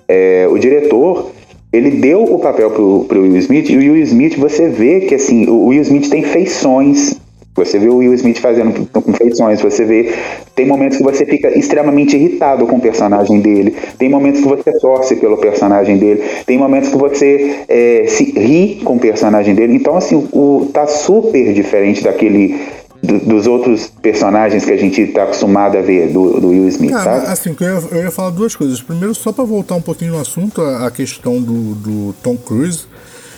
[0.07, 1.31] É, o diretor,
[1.73, 5.15] ele deu o papel pro, pro Will Smith e o Will Smith, você vê que
[5.15, 7.19] assim, o Will Smith tem feições
[7.59, 10.13] você vê o Will Smith fazendo com feições, você vê.
[10.55, 14.73] Tem momentos que você fica extremamente irritado com o personagem dele, tem momentos que você
[14.79, 19.75] torce pelo personagem dele, tem momentos que você é, se ri com o personagem dele.
[19.75, 22.78] Então, assim, o, tá super diferente daquele.
[23.03, 26.91] Do- dos outros personagens que a gente tá acostumado a ver do, do Will Smith,
[26.91, 27.33] Cara, tá?
[27.33, 28.81] assim, que eu ia, eu ia falar duas coisas.
[28.81, 32.85] Primeiro, só pra voltar um pouquinho no assunto, a, a questão do, do Tom Cruise.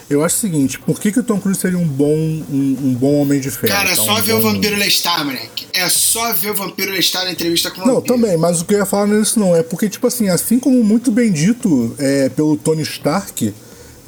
[0.09, 2.95] Eu acho o seguinte, por que, que o Tom Cruise seria um bom, um, um
[2.95, 3.73] bom homem de ferro?
[3.73, 4.03] Cara, é tá?
[4.03, 5.67] só Um ver o bom- Vampiro Lestat, moleque.
[5.73, 8.15] É só ver o Vampiro Lestat na entrevista com o Não, Vampiro.
[8.17, 10.83] também, mas o que eu ia falar nisso não é porque, tipo assim, assim como
[10.83, 13.55] muito bem dito é, pelo Tony Stark,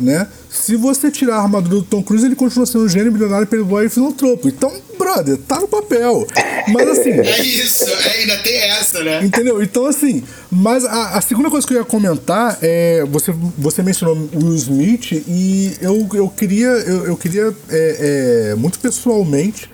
[0.03, 0.27] né?
[0.51, 3.87] Se você tirar a armadura do Tom Cruise, ele continua sendo um gênio, bilionário, playboy
[3.87, 4.49] e filantropo.
[4.49, 6.27] Então, brother, tá no papel.
[6.69, 7.13] Mas assim.
[7.23, 9.25] É isso, é, ainda tem essa, né?
[9.25, 9.63] Entendeu?
[9.63, 13.05] Então, assim, mas a, a, segunda coisa que eu ia comentar é.
[13.11, 18.55] Você, você mencionou o Will Smith e eu, eu queria, eu, eu queria é, é,
[18.55, 19.71] muito pessoalmente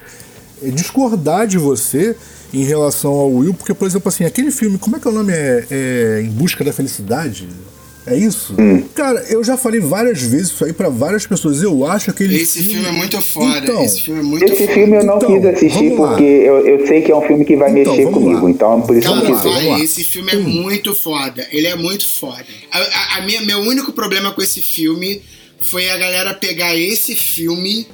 [0.63, 2.17] discordar de você
[2.53, 5.15] em relação ao Will, porque, por exemplo, assim, aquele filme, como é que é o
[5.15, 5.33] nome?
[5.33, 7.49] É, é Em Busca da Felicidade?
[8.11, 8.55] É isso?
[8.59, 8.83] Hum.
[8.95, 11.63] Cara, eu já falei várias vezes isso aí pra várias pessoas.
[11.63, 12.37] Eu acho que ele.
[12.41, 13.59] Esse filme, é muito foda.
[13.59, 14.73] Então, esse filme é muito Esse foda.
[14.75, 17.57] filme eu não Então, quis assistir porque eu, eu sei que é um filme que
[17.57, 18.45] vai Então, mexer comigo.
[18.45, 18.51] lá.
[18.51, 20.43] Então, por isso eu Cara, não quis vai, esse filme é Hum.
[20.43, 21.47] muito foda.
[21.51, 22.45] Ele é muito foda.
[22.71, 25.23] A, a- a minha, meu único problema com esse filme
[25.61, 27.87] foi a galera pegar esse filme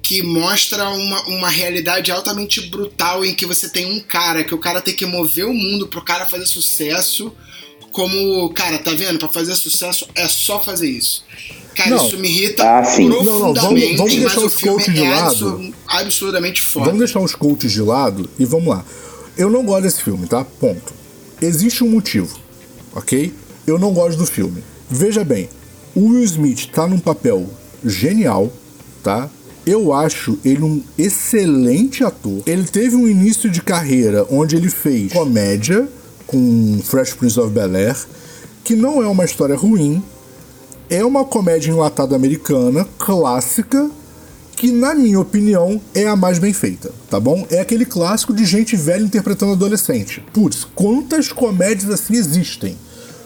[0.00, 4.58] que mostra uma, uma realidade altamente brutal em que você tem um cara, que o
[4.58, 7.30] cara tem que mover o mundo pro cara fazer sucesso.
[7.92, 9.18] Como, cara, tá vendo?
[9.18, 11.24] Pra fazer sucesso é só fazer isso.
[11.74, 12.06] Cara, Não.
[12.06, 13.08] isso me irrita Ah, sim.
[13.08, 15.28] Não, não, vamos- profundamente, vamos deixar os coaches de é lado.
[15.48, 16.86] absur- absurdamente foda.
[16.86, 18.84] Vamos deixar os coaches de lado e vamos lá.
[19.36, 20.44] Eu não gosto desse filme, tá?
[20.44, 20.92] Ponto.
[21.40, 22.36] Existe um motivo,
[22.94, 23.32] ok?
[23.66, 24.62] Eu não gosto do filme.
[24.90, 25.48] Veja bem,
[25.94, 27.48] o Will Smith tá num papel
[27.84, 28.52] genial,
[29.02, 29.30] tá?
[29.64, 32.42] Eu acho ele um excelente ator.
[32.46, 35.86] Ele teve um início de carreira onde ele fez comédia
[36.28, 37.96] com Fresh Prince of Bel-Air,
[38.62, 40.00] que não é uma história ruim,
[40.88, 43.90] é uma comédia enlatada americana, clássica,
[44.54, 47.46] que na minha opinião é a mais bem feita, tá bom?
[47.50, 50.22] É aquele clássico de gente velha interpretando adolescente.
[50.32, 52.76] Putz, quantas comédias assim existem?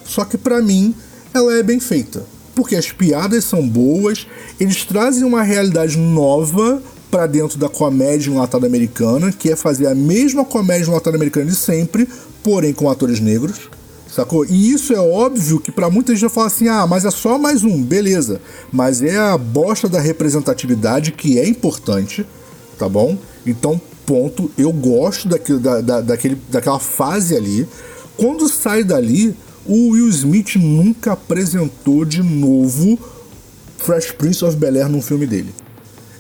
[0.05, 0.95] Só que pra mim
[1.35, 2.25] ela é bem feita,
[2.55, 4.27] porque as piadas são boas,
[4.61, 9.95] eles trazem uma realidade nova pra dentro da comédia enlatada americana, que é fazer a
[9.95, 12.09] mesma comédia enlatada americana de sempre,
[12.43, 13.70] porém com atores negros.
[14.09, 14.45] Sacou?
[14.45, 17.38] E isso é óbvio que pra muita gente vai falar assim: ah, mas é só
[17.38, 18.43] mais um, beleza.
[18.70, 22.26] Mas é a bosta da representatividade que é importante,
[22.78, 23.16] tá bom?
[23.47, 24.51] Então, ponto.
[24.59, 27.66] Eu gosto daquilo, da, da, daquele, daquela fase ali.
[28.18, 29.34] Quando sai dali,
[29.64, 32.99] o Will Smith nunca apresentou de novo
[33.78, 35.55] Fresh Prince of Bel Air num filme dele.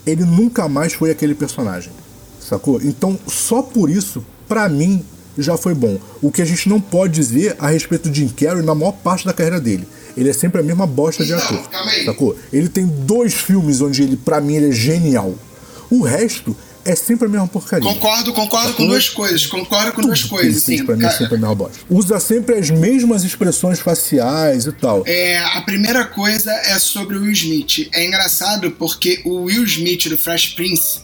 [0.06, 1.92] Ele nunca mais foi aquele personagem,
[2.40, 2.80] sacou?
[2.82, 5.04] Então, só por isso, pra mim,
[5.38, 5.98] já foi bom.
[6.20, 9.24] O que a gente não pode dizer a respeito do Jim Carrey na maior parte
[9.24, 9.86] da carreira dele.
[10.16, 12.04] Ele é sempre a mesma bosta de ator, calma aí.
[12.04, 12.36] sacou?
[12.52, 15.34] Ele tem dois filmes onde ele, pra mim, ele é genial.
[15.90, 16.54] O resto
[16.84, 17.88] é sempre a mesma porcaria.
[17.88, 19.46] Concordo, concordo com duas coisas.
[19.46, 20.62] Concordo com duas Tudo que coisas.
[20.62, 21.78] Assim, pra mim é sempre a mesma bosta.
[21.88, 25.02] Usa sempre as mesmas expressões faciais e tal.
[25.06, 27.88] É, a primeira coisa é sobre o Will Smith.
[27.92, 31.00] É engraçado porque o Will Smith do Fresh Prince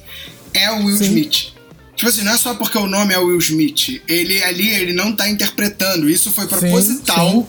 [0.53, 1.05] é o Will Sim.
[1.05, 1.58] Smith.
[1.99, 4.01] Tipo assim, não é só porque o nome é Will Smith.
[4.07, 6.09] Ele ali, ele não tá interpretando.
[6.09, 7.47] Isso foi proposital sim.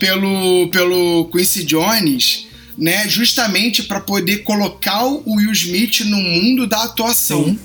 [0.00, 3.08] pelo pelo Quincy Jones, né?
[3.08, 7.44] Justamente para poder colocar o Will Smith no mundo da atuação.
[7.44, 7.58] Sim.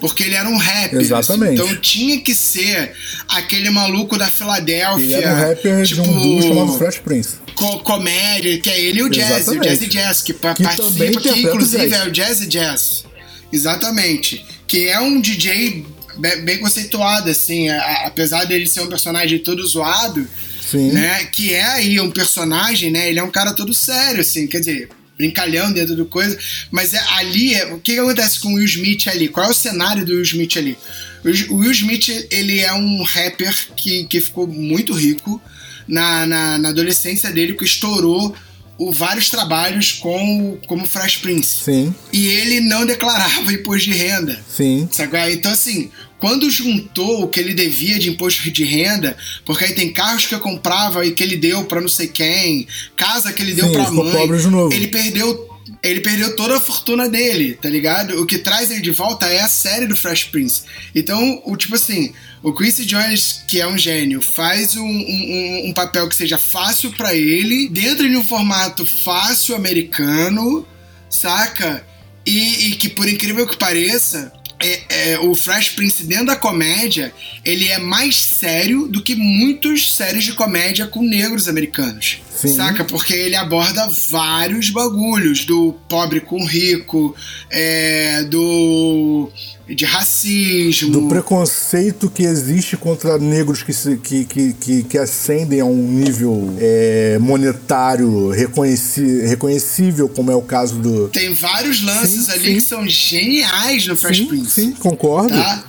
[0.00, 1.00] Porque ele era um rapper.
[1.00, 1.52] Exatamente.
[1.60, 2.92] Então tinha que ser
[3.28, 5.04] aquele maluco da Filadélfia.
[5.04, 7.30] Ele era um rapper tipo, de um duo chamado Fresh Prince.
[7.54, 9.60] co- comédia, que é ele e o Jazz, o.
[9.60, 12.00] Jazz e Jazz, que, Que participa, que inclusive jazz.
[12.02, 13.04] é o Jazz e Jazz.
[13.52, 14.44] Exatamente.
[14.66, 15.84] Que é um DJ
[16.18, 17.68] be- bem conceituado, assim,
[18.04, 20.26] apesar dele ser um personagem todo zoado,
[20.70, 20.92] Sim.
[20.92, 21.24] né?
[21.26, 23.08] Que é aí um personagem, né?
[23.08, 26.36] Ele é um cara todo sério, assim, quer dizer, brincalhão dentro do coisa,
[26.72, 29.28] mas é, ali, é, o que, que acontece com o Will Smith ali?
[29.28, 30.76] Qual é o cenário do Will Smith ali?
[31.24, 35.40] O Will- o Will Smith, ele é um rapper que, que ficou muito rico
[35.86, 38.34] na, na, na adolescência dele, que estourou
[38.78, 41.64] o, vários trabalhos com, como Fresh Prince.
[41.64, 44.42] Sim, E ele não declarava imposto de renda.
[44.48, 44.88] sim.
[44.90, 45.32] Sabe?
[45.32, 49.92] Então, assim, quando juntou o que ele devia de imposto de renda, porque aí tem
[49.92, 52.66] carros que eu comprava e que ele deu pra não sei quem,
[52.96, 55.53] casa que ele deu Sim, pra ficou mãe, ele perdeu.
[55.82, 58.20] Ele perdeu toda a fortuna dele, tá ligado?
[58.20, 60.62] O que traz ele de volta é a série do Fresh Prince.
[60.94, 62.12] Então, o tipo assim,
[62.42, 66.92] o Quincy Jones, que é um gênio, faz um, um- um- papel que seja fácil
[66.92, 70.66] pra ele, dentro de um formato fácil americano,
[71.08, 71.84] saca?
[72.26, 77.12] E, e que por incrível que pareça, é, é, o Fresh Prince dentro da comédia,
[77.44, 82.18] ele é mais sério do que muitas séries de comédia com negros americanos.
[82.36, 82.54] Sim.
[82.56, 82.84] Saca?
[82.84, 87.14] Porque ele aborda vários bagulhos, do pobre com rico,
[87.50, 89.30] é, do
[89.66, 90.90] de racismo.
[90.90, 95.74] Do preconceito que existe contra negros que, se- que, que, que, que ascendem a um
[95.90, 101.08] nível é, monetário reconheci, reconhecível, como é o caso do.
[101.08, 102.54] Tem vários lances Sim, ali sim.
[102.54, 104.50] que são geniais no Fresh Prince.
[104.50, 105.30] sim, concordo.
[105.34, 105.64] Tá?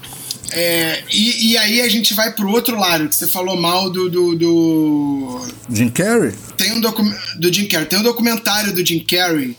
[0.55, 4.09] É, e, e, aí a gente vai pro outro lado, que você falou mal do.
[4.09, 5.47] do, do...
[5.69, 6.31] Jim Carrey?
[6.55, 7.03] Tem um docu...
[7.37, 7.87] do Jim Carrey.
[7.87, 9.57] Tem um documentário do Jim Carrey,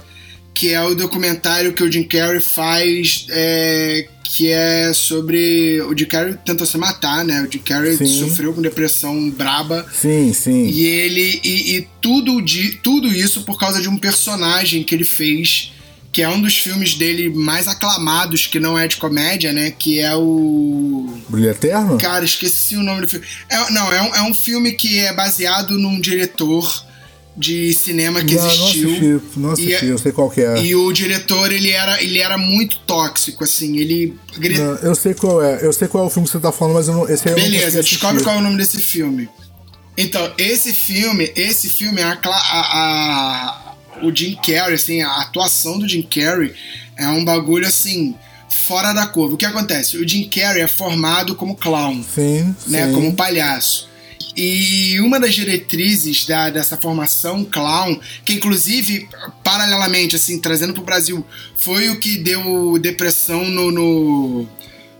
[0.55, 3.26] que é o documentário que o Jim Carrey faz.
[3.28, 5.82] É, que é sobre.
[5.82, 7.42] O Jim Carrey tentou se matar, né?
[7.42, 8.07] O Jim Carrey sim.
[8.07, 9.86] sofreu com depressão braba.
[9.92, 10.66] Sim, sim.
[10.66, 11.40] E ele.
[11.44, 15.72] E, e tudo, de, tudo isso por causa de um personagem que ele fez
[16.16, 19.70] que é um dos filmes dele mais aclamados, que não é de comédia, né?
[19.70, 21.06] Que é o.
[21.28, 21.98] Brilho Eterno?
[21.98, 23.26] Cara, esqueci o nome do filme.
[23.50, 26.86] É, não, é um, é um filme que é baseado num diretor
[27.36, 28.88] de cinema que não, existiu.
[28.88, 30.58] Não assisti, não assisti, e, eu sei qual que é.
[30.62, 34.18] E o diretor, ele era, ele era muito tóxico, assim, ele...
[34.38, 36.76] Não, eu sei qual é, eu sei qual é o filme que você tá falando,
[36.76, 39.28] mas eu não, esse aí Beleza, descobre qual é o nome desse filme.
[39.98, 43.65] Então, esse filme, esse filme, a, a, a
[44.03, 46.53] o Jim Carrey, assim, a atuação do Jim Carrey
[46.97, 48.14] é um bagulho assim
[48.49, 49.34] fora da curva.
[49.34, 49.97] O que acontece?
[49.97, 52.94] O Jim Carrey é formado como clown, sim, né, sim.
[52.94, 53.88] como palhaço.
[54.36, 59.09] E uma das diretrizes da, dessa formação clown, que inclusive,
[59.42, 61.24] paralelamente, assim, trazendo para o Brasil,
[61.57, 64.47] foi o que deu depressão no, no,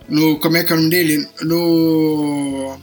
[0.09, 0.39] no.
[0.39, 1.27] Como é que é o nome dele?
[1.41, 2.79] No.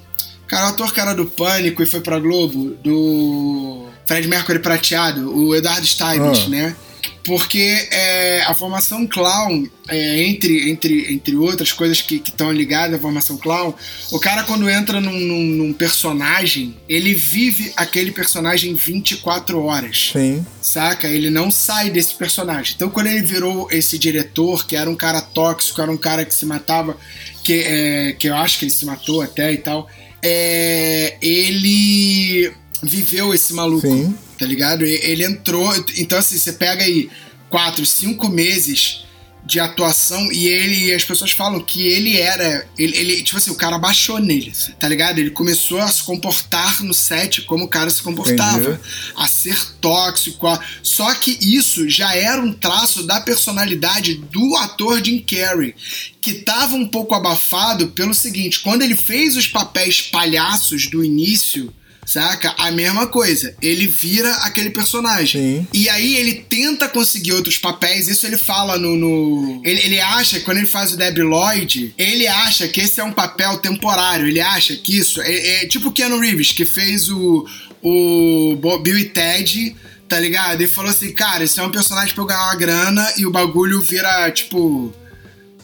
[0.46, 3.83] Cara, o ator cara do Pânico e foi pra Globo, do.
[4.06, 6.48] Fred Mercury prateado, o Eduardo Steibert, ah.
[6.48, 6.76] né?
[7.24, 13.00] Porque é, a formação clown, é, entre, entre, entre outras coisas que estão ligadas à
[13.00, 13.72] formação clown,
[14.12, 20.10] o cara quando entra num, num, num, personagem, ele vive aquele personagem 24 horas.
[20.12, 20.44] Sim.
[20.60, 21.08] Saca?
[21.08, 22.74] Ele não sai desse personagem.
[22.76, 26.34] Então quando ele virou esse diretor, que era um cara tóxico, era um cara que
[26.34, 26.94] se matava,
[27.42, 29.88] que, é, que eu acho que ele se matou até e tal,
[30.22, 32.52] é, ele
[32.84, 34.14] viveu esse maluco, Sim.
[34.38, 34.84] tá ligado?
[34.84, 35.74] Ele entrou.
[35.96, 37.10] Então, assim, você pega aí
[37.48, 39.04] quatro, cinco meses
[39.44, 43.50] de atuação e ele e as pessoas falam que ele era ele, ele, tipo assim
[43.50, 47.68] o cara baixou nele tá ligado ele começou a se comportar no set como o
[47.68, 48.80] cara se comportava Entendi.
[49.14, 50.58] a ser tóxico a...
[50.82, 55.74] só que isso já era um traço da personalidade do ator Jim Carrey
[56.22, 61.70] que tava um pouco abafado pelo seguinte quando ele fez os papéis palhaços do início
[62.06, 62.54] Saca?
[62.58, 63.54] A mesma coisa.
[63.60, 65.40] Ele vira aquele personagem.
[65.40, 65.68] Sim.
[65.72, 68.08] E aí ele tenta conseguir outros papéis.
[68.08, 68.96] Isso ele fala no.
[68.96, 69.62] no...
[69.64, 73.12] Ele, ele acha, quando ele faz o Debbie Lloyd, ele acha que esse é um
[73.12, 74.26] papel temporário.
[74.26, 75.20] Ele acha que isso.
[75.22, 77.46] É, é tipo o Keanu Reeves, que fez o,
[77.82, 79.74] o Bill e Ted
[80.08, 80.62] tá ligado?
[80.62, 83.30] E falou assim, cara, esse é um personagem pra eu ganhar uma grana e o
[83.30, 84.92] bagulho vira, tipo,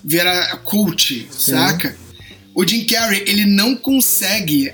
[0.02, 1.52] vira cult, Sim.
[1.52, 1.96] saca?
[2.54, 4.72] O Jim Carrey, ele não consegue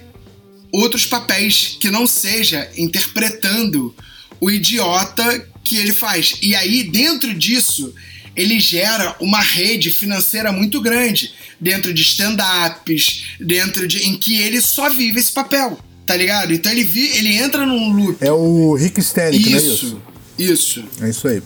[0.77, 3.95] outros papéis que não seja interpretando
[4.41, 6.37] o idiota que ele faz.
[6.43, 7.95] E aí, dentro disso,
[8.35, 14.61] ele gera uma rede financeira muito grande dentro de stand-ups, dentro de em que ele
[14.61, 16.53] só vive esse papel, tá ligado?
[16.53, 18.19] Então ele vi, ele entra num loop.
[18.21, 20.03] É o Rick Stanley, não é isso?
[20.39, 20.85] Isso.
[21.01, 21.43] É isso aí.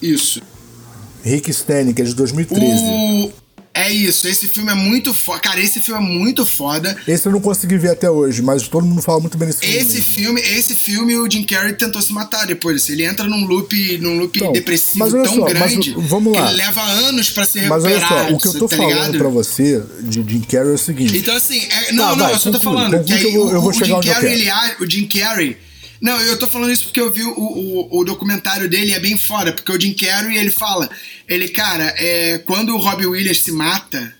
[0.00, 0.40] Isso.
[1.24, 2.64] Rick Stanley, que é de 2013.
[2.64, 3.32] O
[3.78, 5.38] é isso, esse filme é muito foda.
[5.38, 6.96] Cara, esse filme é muito foda.
[7.06, 9.76] Esse eu não consegui ver até hoje, mas todo mundo fala muito bem desse filme.
[9.76, 12.88] Esse filme, esse filme, o Jim Carrey tentou se matar depois.
[12.88, 16.48] Ele entra num loop, num loop então, depressivo tão só, grande mas, vamos lá.
[16.48, 17.82] que leva anos para se recuperar.
[17.82, 19.18] Mas olha só, o que eu tô tá falando ligado?
[19.18, 21.16] pra você de Jim Carrey é o seguinte.
[21.16, 23.60] Então, assim, é, não, tá, não, vai, eu só tô falando que eu vou, eu
[23.60, 24.50] vou o, chegar Jim Carrey, ele,
[24.80, 25.56] o Jim Carrey
[26.00, 29.16] não, eu tô falando isso porque eu vi o, o, o, documentário dele é bem
[29.16, 30.88] fora, porque o Jim Carrey, ele fala,
[31.26, 34.14] ele, cara, é, quando o Robbie Williams se mata,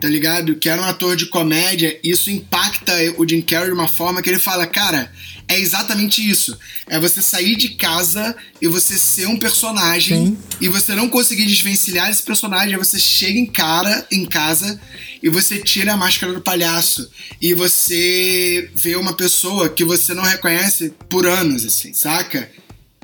[0.00, 0.54] tá ligado?
[0.54, 4.30] Que era um ator de comédia, isso impacta o Jim Carrey de uma forma que
[4.30, 5.10] ele fala, cara,
[5.48, 6.56] é exatamente isso.
[6.86, 10.38] É você sair de casa e você ser um personagem Sim.
[10.60, 14.78] e você não conseguir desvencilhar esse personagem, aí você chega em cara, em casa
[15.22, 20.22] e você tira a máscara do palhaço e você vê uma pessoa que você não
[20.22, 22.50] reconhece por anos, assim, saca?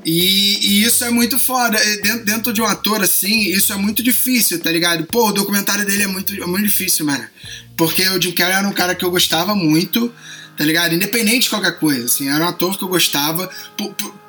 [0.05, 1.79] E, e, isso é muito foda.
[1.79, 5.03] É, dentro, dentro, de um ator, assim, isso é muito difícil, tá ligado?
[5.05, 7.25] Pô, o documentário dele é muito, é muito difícil, mano.
[7.75, 10.13] Porque o Jim Carrey era um cara que eu gostava muito,
[10.57, 10.95] tá ligado?
[10.95, 12.29] Independente de qualquer coisa, assim.
[12.29, 13.49] Era um ator que eu gostava,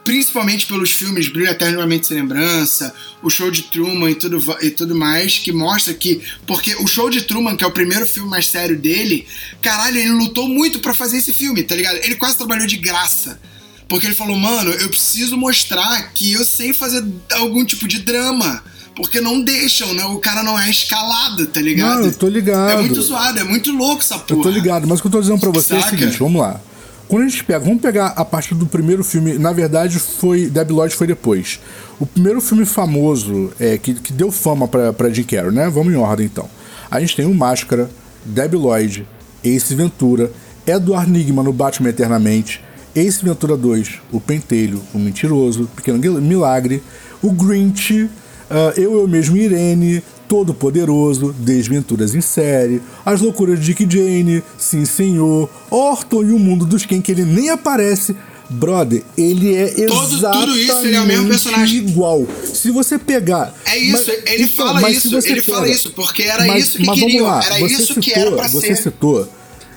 [0.05, 4.95] principalmente pelos filmes Brilho Eternamente Sem Lembrança, o Show de Truman e tudo, e tudo
[4.95, 6.23] mais, que mostra que...
[6.47, 9.27] Porque o Show de Truman, que é o primeiro filme mais sério dele,
[9.61, 11.97] caralho, ele lutou muito para fazer esse filme, tá ligado?
[11.97, 13.41] Ele quase trabalhou de graça
[13.89, 17.05] porque ele falou, mano, eu preciso mostrar que eu sei fazer
[17.35, 18.63] algum tipo de drama.
[18.97, 20.05] Porque não deixam, né?
[20.07, 21.99] O cara não é escalado, tá ligado?
[22.01, 22.71] Não, eu tô ligado.
[22.71, 24.41] É muito zoado, é muito louco essa porra.
[24.41, 25.85] Eu tô ligado, mas o que eu tô dizendo pra você Saca?
[25.85, 26.59] é o seguinte, vamos lá.
[27.07, 30.73] Quando a gente pega, vamos pegar a partir do primeiro filme, na verdade foi, Debbie
[30.73, 31.61] Lloyd foi depois.
[32.01, 35.69] O primeiro filme famoso, é, que, que deu fama pra, pra Jim Carrey, né?
[35.69, 36.49] Vamos em ordem então.
[36.91, 37.89] A gente tem o Máscara,
[38.25, 39.07] Debbie Lloyd,
[39.45, 40.33] Ace Ventura,
[40.67, 42.61] Edward Nigma no Batman Eternamente,
[42.95, 46.83] Ace Ventura 2, O Pentelho, O Mentiroso, Pequeno Milagre,
[47.23, 48.11] O Grinch,
[48.51, 54.43] uh, Eu, Eu Mesmo Irene, Todo Poderoso, Desventuras em Série, As Loucuras de Dick Jane,
[54.59, 58.17] Sim Senhor, Orton e o Mundo dos Quem, que ele nem aparece.
[58.49, 61.79] Brother, ele é Todo- exatamente tudo isso, ele é o mesmo personagem.
[61.79, 62.25] igual.
[62.45, 63.53] Se você pegar...
[63.65, 66.65] É isso, Mas- ele então, fala isso, você ele fala pega- isso, porque era mas,
[66.65, 68.77] isso que mas queriam, vamos lá, era você isso citou, que era pra Você ser.
[68.85, 69.29] citou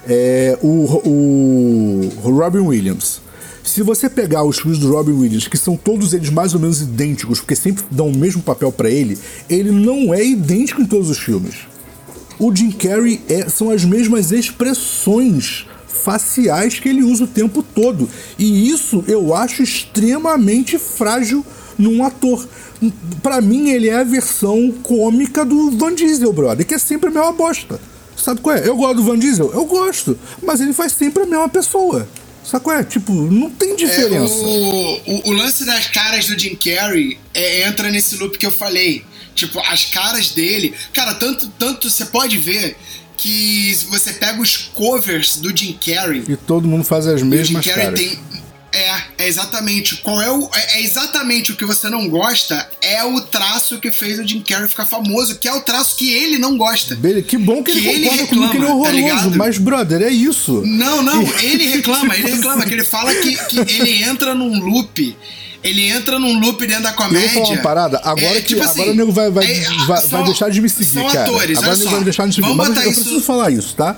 [0.07, 0.67] é, o,
[1.03, 3.21] o Robin Williams.
[3.63, 6.81] Se você pegar os filmes do Robin Williams, que são todos eles mais ou menos
[6.81, 9.17] idênticos, porque sempre dão o mesmo papel pra ele,
[9.49, 11.55] ele não é idêntico em todos os filmes.
[12.39, 18.09] O Jim Carrey é- são as mesmas expressões faciais que ele usa o tempo todo.
[18.37, 21.45] E isso eu acho extremamente frágil
[21.77, 22.47] num ator.
[23.21, 27.11] Pra mim, ele é a versão cômica do Van Diesel, brother, que é sempre a
[27.11, 27.79] mesma bosta.
[28.15, 28.67] Sabe qual é?
[28.67, 29.51] Eu gosto do Van Diesel?
[29.53, 30.17] Eu gosto.
[30.41, 32.07] Mas ele faz sempre a mesma pessoa.
[32.63, 32.83] Qual é?
[32.83, 34.33] Tipo, não tem É, diferença.
[34.33, 38.51] o, o, o lance das caras do Jim Carrey é, entra nesse loop que eu
[38.51, 39.03] falei.
[39.35, 40.73] Tipo, as caras dele.
[40.93, 42.75] Cara, tanto, tanto você pode ver
[43.17, 46.23] que você pega os covers do Jim Carrey.
[46.27, 47.99] E todo mundo faz as o Jim mesmas Carrey caras.
[47.99, 48.19] tem.
[48.71, 49.97] É, é exatamente.
[49.97, 50.49] Qual é o.
[50.53, 52.67] É, é exatamente o que você não gosta.
[52.81, 56.13] É o traço que fez o Jim Carrey ficar famoso, que é o traço que
[56.13, 56.95] ele não gosta.
[57.27, 58.95] Que bom que ele Que ele concorda comigo que ele é reclama, tá horroroso.
[58.95, 59.37] ligado?
[59.37, 60.61] mas, brother, é isso.
[60.65, 65.17] Não, não, ele reclama, ele reclama, que ele fala que, que ele entra num loop.
[65.61, 67.27] Ele entra num loop dentro da Eu comédia.
[67.31, 69.63] vou falar uma parada, agora É, que tipo agora assim, o nego vai, vai, é,
[69.87, 71.23] vai, são- vai deixar de me seguir, são cara.
[71.23, 71.95] atores, agora o nego só.
[71.97, 72.47] vai deixar de me seguir.
[72.47, 73.97] Vamos Mas eu, eu isso- preciso falar isso, tá?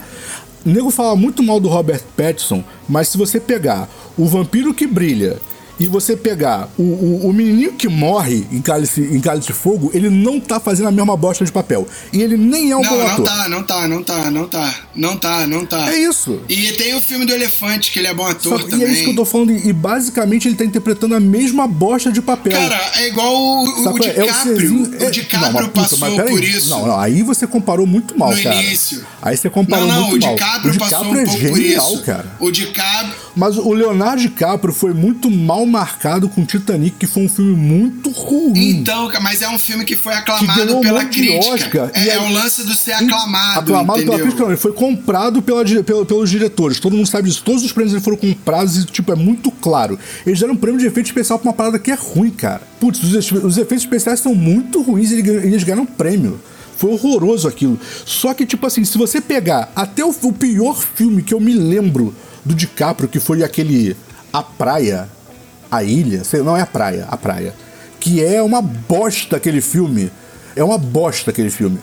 [0.66, 4.86] O nego fala muito mal do Robert Pattinson, mas se você pegar o vampiro que
[4.86, 5.40] brilha
[5.84, 9.90] e você pegar o, o, o menininho que morre em Cálice, em Cálice de Fogo,
[9.94, 11.88] ele não tá fazendo a mesma bosta de papel.
[12.14, 13.26] E ele nem é um bom Não, não ator.
[13.26, 15.92] tá, não tá, não tá, não tá, não tá, não tá.
[15.92, 16.40] É isso.
[16.48, 18.70] E tem o filme do Elefante, que ele é bom ator Sabe?
[18.72, 18.86] também.
[18.88, 19.52] E é isso que eu tô falando.
[19.52, 22.52] E basicamente ele tá interpretando a mesma bosta de papel.
[22.54, 24.12] Cara, é igual o, o, Sabe o qual é?
[24.12, 24.60] É DiCaprio.
[24.60, 26.70] Cezinho- o é- DiCaprio não, puta, passou por isso.
[26.70, 28.56] Não, não, aí você comparou muito mal, No cara.
[28.56, 29.04] início.
[29.22, 30.36] Aí você comparou não, não, muito o mal.
[30.36, 32.04] DiCaprio, o passou DiCaprio um é pouco por genial, isso.
[32.04, 32.26] cara.
[32.40, 33.16] O DiCaprio.
[33.36, 38.10] Mas o Leonardo DiCaprio foi muito mal marcado com Titanic, que foi um filme muito
[38.12, 38.70] ruim.
[38.72, 41.54] Então, mas é um filme que foi que aclamado um pela crítica.
[41.84, 41.92] Oscar.
[41.94, 43.60] é, é o lance do ser aclamado.
[43.62, 44.12] Aclamado entendeu?
[44.14, 46.80] pela crítica, não, ele foi comprado pela, pelo- pelos diretores.
[46.80, 47.42] Todo mundo sabe disso.
[47.44, 49.98] Todos os prêmios foram comprados e, tipo, é muito claro.
[50.26, 52.62] Eles deram um prêmio de efeito especial pra uma parada que é ruim, cara.
[52.80, 56.40] Putz, os, os efeitos especiais são muito ruins e eles ganham- eles ganharam um prêmio.
[56.78, 57.80] Foi horroroso aquilo.
[58.06, 61.54] Só que, tipo assim, se você pegar até o, o pior filme que eu me
[61.54, 62.14] lembro
[62.44, 63.96] do DiCaprio, que foi aquele
[64.34, 65.08] A Praia,
[65.72, 67.56] A Ilha, não é a praia, a praia.
[68.00, 70.12] Que é uma bosta aquele filme.
[70.56, 71.80] É uma bosta aquele filme.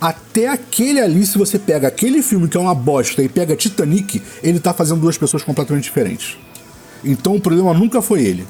[0.00, 4.22] Até aquele ali, se você pega aquele filme que é uma bosta e pega Titanic,
[4.42, 6.36] ele tá fazendo duas pessoas completamente diferentes.
[7.02, 8.46] Então o problema nunca foi ele.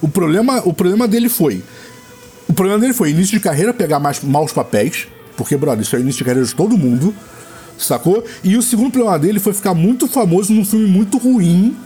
[0.00, 1.62] O problema, o problema dele foi.
[2.48, 5.06] O problema dele foi início de carreira pegar mais maus papéis,
[5.36, 7.14] porque, brother, isso é início de carreira de todo mundo,
[7.76, 8.24] sacou?
[8.42, 11.76] E o segundo problema dele foi ficar muito famoso num filme muito ruim,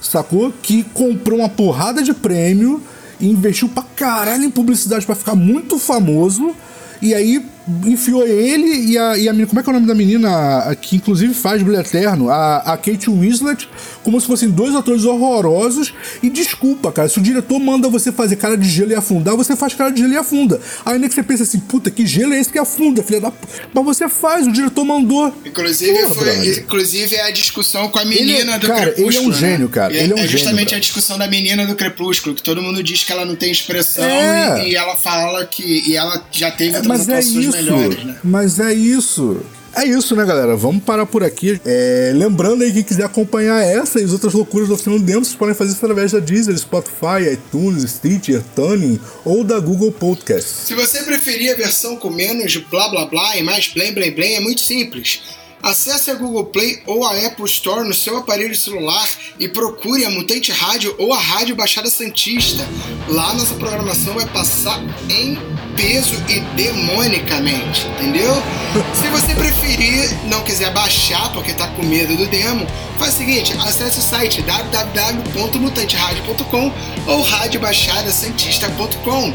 [0.00, 0.52] sacou?
[0.62, 2.82] Que comprou uma porrada de prêmio
[3.20, 6.54] investiu pra caralho em publicidade pra ficar muito famoso.
[7.02, 7.44] E aí
[7.86, 9.48] enfiou ele e a, e a menina.
[9.48, 10.28] Como é que é o nome da menina?
[10.30, 12.28] a- Que inclusive faz Brilho Eterno?
[12.30, 13.68] A, a Kate Winslet,
[14.02, 15.92] como se fossem dois atores horrorosos.
[16.22, 19.54] E desculpa, cara, se o diretor manda você fazer cara de gelo e afundar, você
[19.56, 20.60] faz cara de gelo e afunda.
[20.84, 23.30] Aí nem que você pensa assim, puta, que gelo é esse que afunda, filha da.
[23.30, 25.34] p-?" Mas você faz, o diretor mandou.
[25.44, 29.02] Inclusive, Pô, foi, inclusive é a discussão com a Ele é- menina do cara, ele
[29.02, 29.32] é um Crepúsculo.
[29.34, 29.72] gênio, né?
[29.72, 30.76] cara, ele é um é gênio, justamente cara.
[30.76, 34.04] a discussão da menina do Crepúsculo, que todo mundo diz que ela não tem expressão
[34.04, 34.66] É.
[34.66, 35.62] e, e ela fala que.
[35.90, 37.40] E ela já teve É, mas é isso.
[37.62, 38.16] Melhores, né?
[38.22, 39.40] Mas é isso.
[39.72, 40.56] É isso, né, galera?
[40.56, 41.60] Vamos parar por aqui.
[41.64, 45.36] É, lembrando aí que quiser acompanhar essa e as outras loucuras do do Demo, vocês
[45.36, 50.66] podem fazer isso através da Deezer, Spotify, iTunes, Stitcher, Tuning ou da Google Podcast.
[50.66, 54.36] Se você preferir a versão com menos blá blá blá e mais blém blém blém,
[54.36, 55.22] é muito simples.
[55.62, 59.06] Acesse a Google Play ou a Apple Store no seu aparelho celular
[59.38, 62.66] e procure a Mutante Rádio ou a Rádio Baixada Santista.
[63.08, 65.38] Lá nossa programação vai passar em
[65.76, 68.32] peso e demonicamente, entendeu?
[68.94, 72.66] Se você preferir, não quiser baixar porque tá com medo do demo,
[72.98, 76.72] faz o seguinte, acesse o site www.mutanteradio.com
[77.06, 79.34] ou radiobaixadasantista.com.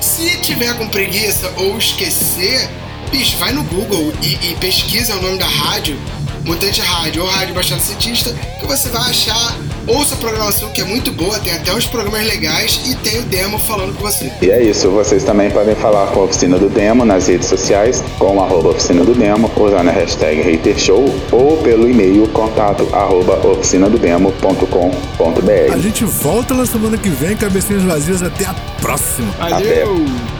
[0.00, 2.68] Se tiver com preguiça ou esquecer,
[3.10, 5.96] bicho, vai no Google e, e pesquisa o nome da rádio,
[6.44, 9.56] Mutante Rádio ou Rádio Baixada Cientista, que você vai achar
[9.86, 13.22] ouça a programação que é muito boa, tem até uns programas legais e tem o
[13.22, 14.30] demo falando com você.
[14.40, 18.02] E é isso, vocês também podem falar com a Oficina do Demo nas redes sociais,
[18.18, 25.72] com arroba Oficina do Demo, usando a hashtag HaterShow ou pelo e-mail contato arroba oficinadodemo.com.br.
[25.72, 28.22] A gente volta na semana que vem, cabecinhas vazias.
[28.22, 29.30] Até a próxima.
[29.38, 30.39] Valeu!